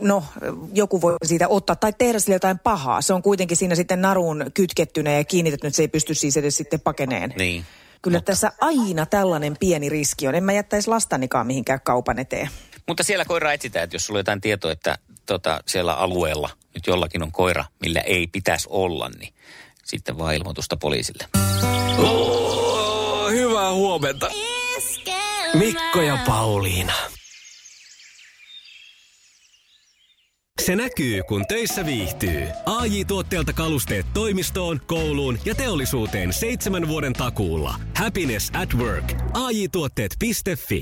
no, 0.00 0.24
joku 0.72 1.00
voi 1.00 1.16
siitä 1.24 1.48
ottaa 1.48 1.76
tai 1.76 1.92
tehdä 1.98 2.18
sille 2.18 2.34
jotain 2.34 2.58
pahaa. 2.58 3.02
Se 3.02 3.12
on 3.12 3.22
kuitenkin 3.22 3.56
siinä 3.56 3.74
sitten 3.74 4.02
naruun 4.02 4.46
kytkettynä 4.54 5.12
ja 5.12 5.24
kiinnitetty, 5.24 5.66
että 5.66 5.76
se 5.76 5.82
ei 5.82 5.88
pysty 5.88 6.14
siis 6.14 6.36
edes 6.36 6.56
sitten 6.56 6.80
pakeneen. 6.80 7.34
Niin. 7.36 7.64
Kyllä 8.02 8.20
tässä 8.20 8.52
aina 8.60 9.06
tällainen 9.06 9.56
pieni 9.60 9.88
riski 9.88 10.28
on. 10.28 10.34
En 10.34 10.44
mä 10.44 10.52
jättäisi 10.52 10.88
lastanikaan 10.88 11.46
mihinkään 11.46 11.80
kaupan 11.84 12.18
eteen. 12.18 12.48
Mutta 12.88 13.02
siellä 13.02 13.24
koiraa 13.24 13.52
etsitään, 13.52 13.84
että 13.84 13.94
jos 13.94 14.06
sulla 14.06 14.18
on 14.18 14.20
jotain 14.20 14.40
tietoa, 14.40 14.72
että 14.72 14.98
tota, 15.26 15.60
siellä 15.66 15.94
alueella 15.94 16.50
nyt 16.74 16.86
jollakin 16.86 17.22
on 17.22 17.32
koira, 17.32 17.64
millä 17.80 18.00
ei 18.00 18.26
pitäisi 18.26 18.68
olla, 18.70 19.10
niin 19.18 19.34
sitten 19.84 20.18
vaan 20.18 20.34
ilmoitusta 20.34 20.76
poliisille. 20.76 21.24
Oh, 21.98 22.67
hyvää 23.38 23.72
huomenta. 23.72 24.30
Mikko 25.54 26.02
ja 26.02 26.18
Pauliina. 26.26 26.92
Se 30.64 30.76
näkyy, 30.76 31.22
kun 31.28 31.44
töissä 31.48 31.86
viihtyy. 31.86 32.48
ai 32.66 33.04
tuotteelta 33.04 33.52
kalusteet 33.52 34.06
toimistoon, 34.14 34.80
kouluun 34.86 35.38
ja 35.44 35.54
teollisuuteen 35.54 36.32
seitsemän 36.32 36.88
vuoden 36.88 37.12
takuulla. 37.12 37.74
Happiness 37.96 38.50
at 38.54 38.74
work. 38.74 39.12
AJ-tuotteet.fi 39.34 40.76